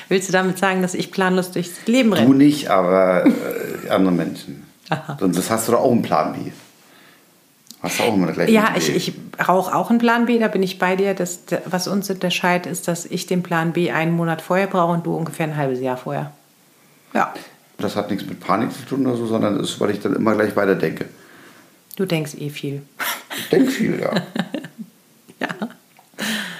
[0.10, 2.36] Willst du damit sagen, dass ich planlos durchs Leben Du renne?
[2.36, 4.63] nicht, aber äh, andere Menschen.
[5.20, 6.52] Sonst das hast du doch auch einen Plan B.
[7.82, 9.13] Hast du auch immer gleich Ja, ich, ich
[9.48, 11.13] rauche auch einen Plan B, da bin ich bei dir.
[11.13, 15.06] Das, was uns unterscheidet, ist, dass ich den Plan B einen Monat vorher brauche und
[15.06, 16.32] du ungefähr ein halbes Jahr vorher.
[17.13, 17.34] Ja,
[17.78, 20.16] Das hat nichts mit Panik zu tun oder so, sondern das ist, weil ich dann
[20.16, 21.06] immer gleich weiter denke.
[21.98, 22.84] du denkst eh viel.
[23.38, 24.12] Ich denke viel, ja.
[25.39, 25.68] Ja.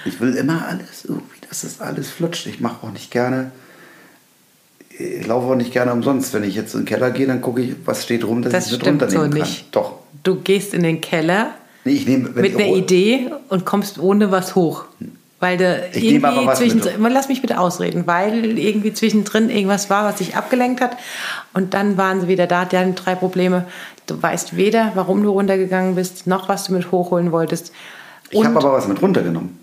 [0.04, 2.46] Ich will immer alles irgendwie, es alles flutscht.
[2.46, 3.52] Ich mache auch nicht gerne,
[4.98, 6.34] ich laufe auch nicht gerne umsonst.
[6.34, 8.66] Wenn ich jetzt in den Keller gehe, dann gucke ich, was steht rum, dass Das
[8.66, 9.40] ich es mit so runternehmen kann.
[9.40, 9.66] nicht.
[9.76, 10.00] Doch.
[10.22, 11.50] Du gehst in den Keller
[11.84, 14.84] Nee, ich nehme, wenn mit einer Idee und kommst ohne was hoch.
[15.40, 18.58] Weil du Ich nehme aber irgendwie was mit zwischendrin, Mal lass mich bitte ausreden, weil
[18.58, 20.96] irgendwie zwischendrin irgendwas war, was dich abgelenkt hat.
[21.52, 23.66] Und dann waren sie wieder da, die hatten drei Probleme.
[24.06, 27.72] Du weißt weder, warum du runtergegangen bist, noch was du mit hochholen wolltest.
[28.30, 29.58] Ich habe aber was mit runtergenommen,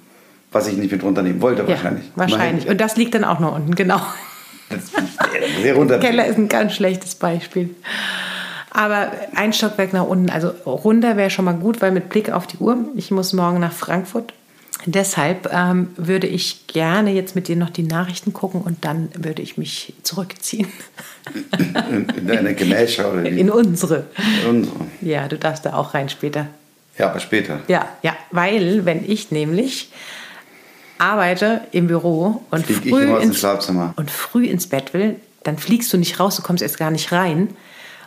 [0.52, 2.06] was ich nicht mit runternehmen wollte, ja, wahrscheinlich.
[2.16, 2.68] wahrscheinlich.
[2.68, 4.02] Und das liegt dann auch noch unten, genau.
[4.70, 4.92] Das,
[5.62, 6.00] sehr runter.
[6.00, 7.70] Keller ist ein ganz schlechtes Beispiel.
[8.70, 12.48] Aber ein Stockwerk nach unten, also runter wäre schon mal gut, weil mit Blick auf
[12.48, 14.34] die Uhr, ich muss morgen nach Frankfurt.
[14.86, 19.42] Deshalb ähm, würde ich gerne jetzt mit dir noch die Nachrichten gucken und dann würde
[19.42, 20.68] ich mich zurückziehen
[21.92, 24.08] In, in deine Gemächer oder die, in unsere.
[24.50, 24.76] unsere.
[25.02, 26.48] Ja, du darfst da auch rein später.
[26.98, 27.60] Ja, aber später.
[27.68, 29.92] Ja, ja, weil wenn ich nämlich
[31.02, 33.94] arbeite im Büro und Flieg früh, ins, Schlafzimmer.
[33.98, 37.12] und früh ins Bett will, dann fliegst du nicht raus, du kommst erst gar nicht
[37.12, 37.50] rein,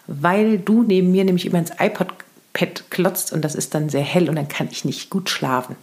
[0.06, 4.28] weil du neben mir nämlich immer ins iPod-Pad klotzt und das ist dann sehr hell
[4.28, 5.74] und dann kann ich nicht gut schlafen.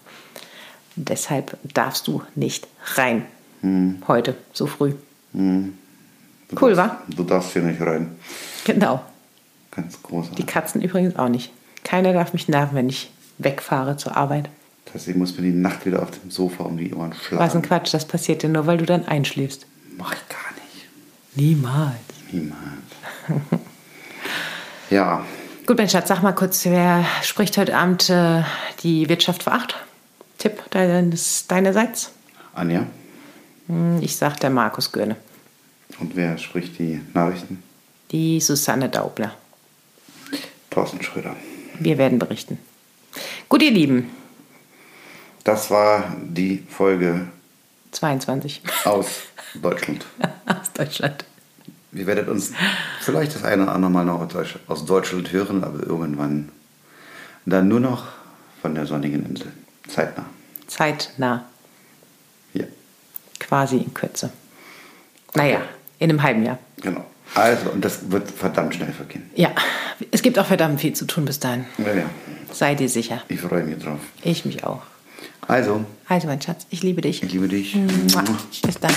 [0.96, 3.26] Deshalb darfst du nicht rein.
[3.62, 4.02] Hm.
[4.08, 4.94] Heute, so früh.
[5.34, 5.72] Du
[6.60, 6.78] Cool, darfst,
[7.10, 7.14] wa?
[7.16, 8.16] Du darfst hier nicht rein.
[8.64, 9.02] Genau.
[9.72, 10.38] Ganz großartig.
[10.38, 11.52] Die Katzen übrigens auch nicht.
[11.84, 14.50] Keiner darf mich nerven, wenn ich wegfahre zur Arbeit.
[14.94, 17.44] Deswegen muss mir die Nacht wieder auf dem Sofa um die Ohren schlagen.
[17.44, 19.66] Was ein Quatsch, das passiert dir nur, weil du dann einschläfst.
[19.98, 20.88] Mach ich gar nicht.
[21.36, 21.96] Niemals.
[22.32, 22.60] Niemals.
[24.90, 25.26] ja,
[25.68, 28.42] Gut, mein Schatz, sag mal kurz, wer spricht heute Abend äh,
[28.84, 29.76] die Wirtschaft vor acht?
[30.40, 32.12] Tipp deines, deinerseits?
[32.54, 32.88] Anja,
[33.68, 35.16] Hm, Ich sag der Markus Görne.
[36.00, 37.62] Und wer spricht die Nachrichten?
[38.12, 39.34] Die Susanne Daubler.
[40.72, 41.36] Thorsten Schröder.
[41.80, 42.58] Wir werden berichten.
[43.48, 44.10] Gut, ihr Lieben.
[45.44, 47.28] Das war die Folge
[47.92, 48.62] 22.
[48.86, 49.08] aus
[49.56, 50.06] Deutschland.
[50.46, 51.26] Aus Deutschland.
[51.92, 52.52] Ihr werdet uns
[53.02, 54.22] vielleicht das eine oder andere Mal noch
[54.68, 56.50] aus Deutschland hören, aber irgendwann
[57.46, 58.08] dann nur noch
[58.62, 59.52] von der sonnigen Insel.
[59.88, 60.26] Zeitnah.
[60.68, 61.46] Zeitnah.
[62.54, 62.66] Ja,
[63.40, 64.32] Quasi in Kürze.
[65.34, 65.62] Naja,
[66.00, 66.60] in einem halben Jahr.
[66.82, 67.06] genau.
[67.34, 69.30] Also, und das wird verdammt schnell vergehen.
[69.36, 69.52] Ja,
[70.12, 71.66] es gibt auch verdammt viel zu tun bis dahin.
[71.78, 72.10] Ja, ja.
[72.52, 73.22] Sei dir sicher.
[73.30, 74.00] Ich freue mich drauf.
[74.22, 74.82] Ich mich auch.
[75.48, 77.24] Also, Also, mein Schatz, ich liebe dich.
[77.24, 77.76] ich liebe dich.
[77.76, 78.24] Mua.
[78.64, 78.94] Bis dann.